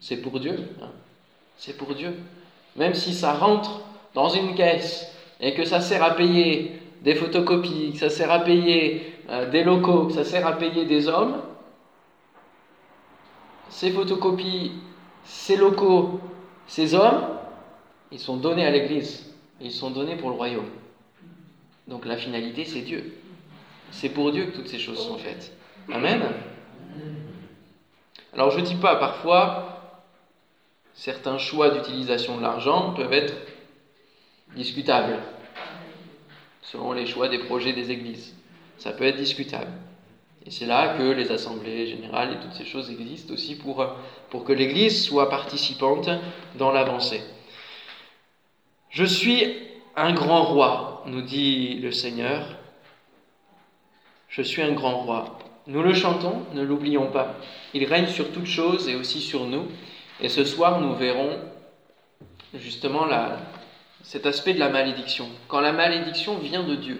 c'est 0.00 0.18
pour 0.18 0.40
Dieu. 0.40 0.56
Hein. 0.82 0.90
c'est 1.56 1.76
pour 1.76 1.94
Dieu. 1.94 2.14
Même 2.76 2.94
si 2.94 3.12
ça 3.12 3.32
rentre 3.34 3.80
dans 4.14 4.28
une 4.28 4.54
caisse 4.54 5.12
et 5.40 5.54
que 5.54 5.64
ça 5.64 5.80
sert 5.80 6.02
à 6.02 6.14
payer 6.14 6.80
des 7.02 7.14
photocopies, 7.14 7.92
que 7.92 7.98
ça 7.98 8.10
sert 8.10 8.30
à 8.30 8.40
payer 8.40 9.14
euh, 9.30 9.50
des 9.50 9.64
locaux, 9.64 10.06
que 10.06 10.14
ça 10.14 10.24
sert 10.24 10.46
à 10.46 10.52
payer 10.52 10.84
des 10.84 11.08
hommes, 11.08 11.36
ces 13.70 13.90
photocopies, 13.90 14.72
ces 15.24 15.56
locaux, 15.56 16.20
ces 16.66 16.94
hommes, 16.94 17.38
ils 18.10 18.18
sont 18.18 18.36
donnés 18.36 18.64
à 18.64 18.70
l'Église. 18.70 19.34
Ils 19.60 19.72
sont 19.72 19.90
donnés 19.90 20.16
pour 20.16 20.30
le 20.30 20.36
royaume. 20.36 20.68
Donc 21.86 22.04
la 22.06 22.16
finalité, 22.16 22.64
c'est 22.64 22.82
Dieu. 22.82 23.14
C'est 23.90 24.10
pour 24.10 24.30
Dieu 24.32 24.46
que 24.46 24.56
toutes 24.56 24.68
ces 24.68 24.78
choses 24.78 24.98
sont 24.98 25.18
faites. 25.18 25.52
Amen. 25.92 26.22
Alors 28.32 28.50
je 28.50 28.60
ne 28.60 28.64
dis 28.64 28.76
pas, 28.76 28.96
parfois, 28.96 29.96
certains 30.94 31.38
choix 31.38 31.70
d'utilisation 31.70 32.36
de 32.36 32.42
l'argent 32.42 32.92
peuvent 32.94 33.12
être 33.12 33.34
discutables 34.54 35.18
selon 36.70 36.92
les 36.92 37.06
choix 37.06 37.28
des 37.28 37.38
projets 37.38 37.72
des 37.72 37.90
églises. 37.90 38.34
Ça 38.78 38.92
peut 38.92 39.04
être 39.04 39.16
discutable. 39.16 39.70
Et 40.46 40.50
c'est 40.50 40.66
là 40.66 40.96
que 40.96 41.02
les 41.02 41.30
assemblées 41.30 41.86
générales 41.86 42.32
et 42.32 42.40
toutes 42.40 42.54
ces 42.54 42.64
choses 42.64 42.90
existent 42.90 43.34
aussi 43.34 43.56
pour, 43.56 43.84
pour 44.30 44.44
que 44.44 44.52
l'Église 44.52 45.04
soit 45.04 45.28
participante 45.28 46.08
dans 46.56 46.70
l'avancée. 46.70 47.22
Je 48.90 49.04
suis 49.04 49.44
un 49.96 50.12
grand 50.12 50.44
roi, 50.44 51.02
nous 51.06 51.22
dit 51.22 51.74
le 51.74 51.92
Seigneur. 51.92 52.56
Je 54.28 54.42
suis 54.42 54.62
un 54.62 54.72
grand 54.72 54.98
roi. 54.98 55.38
Nous 55.66 55.82
le 55.82 55.92
chantons, 55.92 56.44
ne 56.54 56.62
l'oublions 56.62 57.10
pas. 57.10 57.34
Il 57.74 57.84
règne 57.84 58.06
sur 58.06 58.30
toutes 58.32 58.46
choses 58.46 58.88
et 58.88 58.94
aussi 58.94 59.20
sur 59.20 59.44
nous. 59.44 59.66
Et 60.20 60.28
ce 60.28 60.44
soir, 60.44 60.80
nous 60.80 60.94
verrons 60.94 61.38
justement 62.54 63.04
la, 63.04 63.38
cet 64.08 64.24
aspect 64.24 64.54
de 64.54 64.58
la 64.58 64.70
malédiction. 64.70 65.28
Quand 65.48 65.60
la 65.60 65.72
malédiction 65.72 66.38
vient 66.38 66.62
de 66.62 66.76
Dieu. 66.76 66.98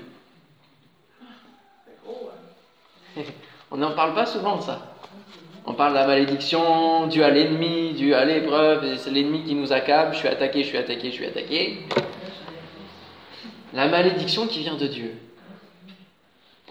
On 3.70 3.78
n'en 3.78 3.92
parle 3.92 4.12
pas 4.12 4.26
souvent 4.26 4.60
ça. 4.60 4.94
On 5.64 5.72
parle 5.72 5.92
de 5.92 5.98
la 5.98 6.06
malédiction 6.06 7.06
due 7.06 7.22
à 7.22 7.30
l'ennemi, 7.30 7.94
due 7.94 8.12
à 8.12 8.26
l'épreuve, 8.26 8.98
c'est 8.98 9.10
l'ennemi 9.10 9.42
qui 9.44 9.54
nous 9.54 9.72
accable, 9.72 10.12
je 10.12 10.18
suis 10.18 10.28
attaqué, 10.28 10.62
je 10.62 10.68
suis 10.68 10.76
attaqué, 10.76 11.08
je 11.08 11.14
suis 11.14 11.24
attaqué. 11.24 11.78
La 13.72 13.88
malédiction 13.88 14.46
qui 14.46 14.60
vient 14.60 14.76
de 14.76 14.86
Dieu. 14.86 15.14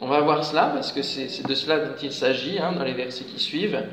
On 0.01 0.07
va 0.07 0.21
voir 0.21 0.45
cela 0.45 0.67
parce 0.67 0.91
que 0.91 1.01
c'est 1.01 1.47
de 1.47 1.55
cela 1.55 1.79
dont 1.79 1.95
il 1.99 2.11
s'agit 2.11 2.59
hein, 2.59 2.73
dans 2.73 2.83
les 2.83 2.93
versets 2.93 3.25
qui 3.25 3.39
suivent. 3.39 3.83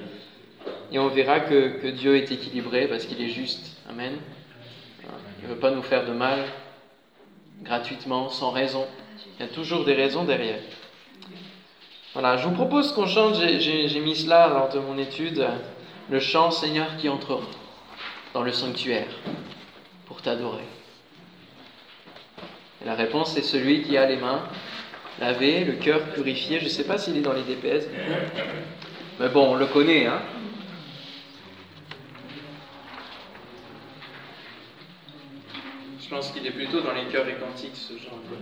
Et 0.92 0.98
on 0.98 1.08
verra 1.08 1.40
que 1.40 1.88
Dieu 1.88 2.16
est 2.18 2.30
équilibré 2.30 2.86
parce 2.86 3.06
qu'il 3.06 3.22
est 3.22 3.30
juste. 3.30 3.78
Amen. 3.88 4.18
Il 5.44 5.50
ne 5.50 5.54
veut 5.54 5.60
pas 5.60 5.72
nous 5.72 5.82
faire 5.82 6.06
de 6.06 6.12
mal 6.12 6.38
gratuitement, 7.62 8.30
sans 8.30 8.50
raison. 8.50 8.86
Il 9.38 9.44
y 9.44 9.48
a 9.48 9.52
toujours 9.52 9.84
des 9.84 9.92
raisons 9.92 10.24
derrière. 10.24 10.60
Voilà, 12.14 12.38
je 12.38 12.48
vous 12.48 12.54
propose 12.54 12.92
qu'on 12.92 13.06
chante, 13.06 13.34
j'ai 13.36 14.00
mis 14.00 14.16
cela 14.16 14.48
lors 14.48 14.70
de 14.70 14.78
mon 14.78 14.96
étude, 14.96 15.46
le 16.08 16.18
chant 16.18 16.50
Seigneur 16.50 16.96
qui 16.96 17.10
entrera 17.10 17.42
dans 18.32 18.42
le 18.42 18.52
sanctuaire 18.52 19.08
pour 20.06 20.22
t'adorer. 20.22 20.64
La 22.86 22.94
réponse 22.94 23.36
est 23.36 23.42
celui 23.42 23.82
qui 23.82 23.98
a 23.98 24.06
les 24.06 24.16
mains 24.16 24.48
lavées, 25.20 25.66
le 25.66 25.74
cœur 25.74 26.00
purifié. 26.14 26.58
Je 26.58 26.64
ne 26.64 26.70
sais 26.70 26.84
pas 26.84 26.96
s'il 26.96 27.18
est 27.18 27.22
dans 27.22 27.34
les 27.34 27.42
DPS, 27.42 27.86
mais 29.20 29.28
bon, 29.28 29.52
on 29.52 29.56
le 29.56 29.66
connaît, 29.66 30.06
hein. 30.06 30.22
Je 36.04 36.10
pense 36.10 36.30
qu'il 36.32 36.46
est 36.46 36.50
plutôt 36.50 36.82
dans 36.82 36.92
les 36.92 37.06
chœurs 37.06 37.26
et 37.26 37.34
cantiques, 37.36 37.76
ce 37.76 37.94
genre 37.94 38.18
de... 38.30 38.36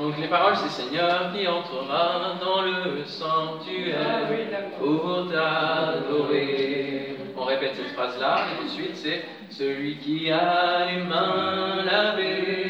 Donc 0.00 0.18
les 0.20 0.28
paroles, 0.28 0.54
c'est 0.56 0.68
Seigneur 0.68 1.32
qui 1.32 1.48
entrera 1.48 2.36
dans 2.40 2.62
le 2.62 3.04
sanctuaire 3.06 4.28
ah 4.30 4.56
pour 4.78 5.28
t'adorer. 5.32 7.16
On 7.36 7.42
répète 7.42 7.74
cette 7.74 7.92
phrase-là, 7.94 8.46
et 8.52 8.66
ensuite 8.66 8.94
c'est 8.94 9.24
Celui 9.50 9.96
qui 9.98 10.30
a 10.30 10.86
les 10.86 11.02
mains 11.02 11.82
lavées. 11.84 12.63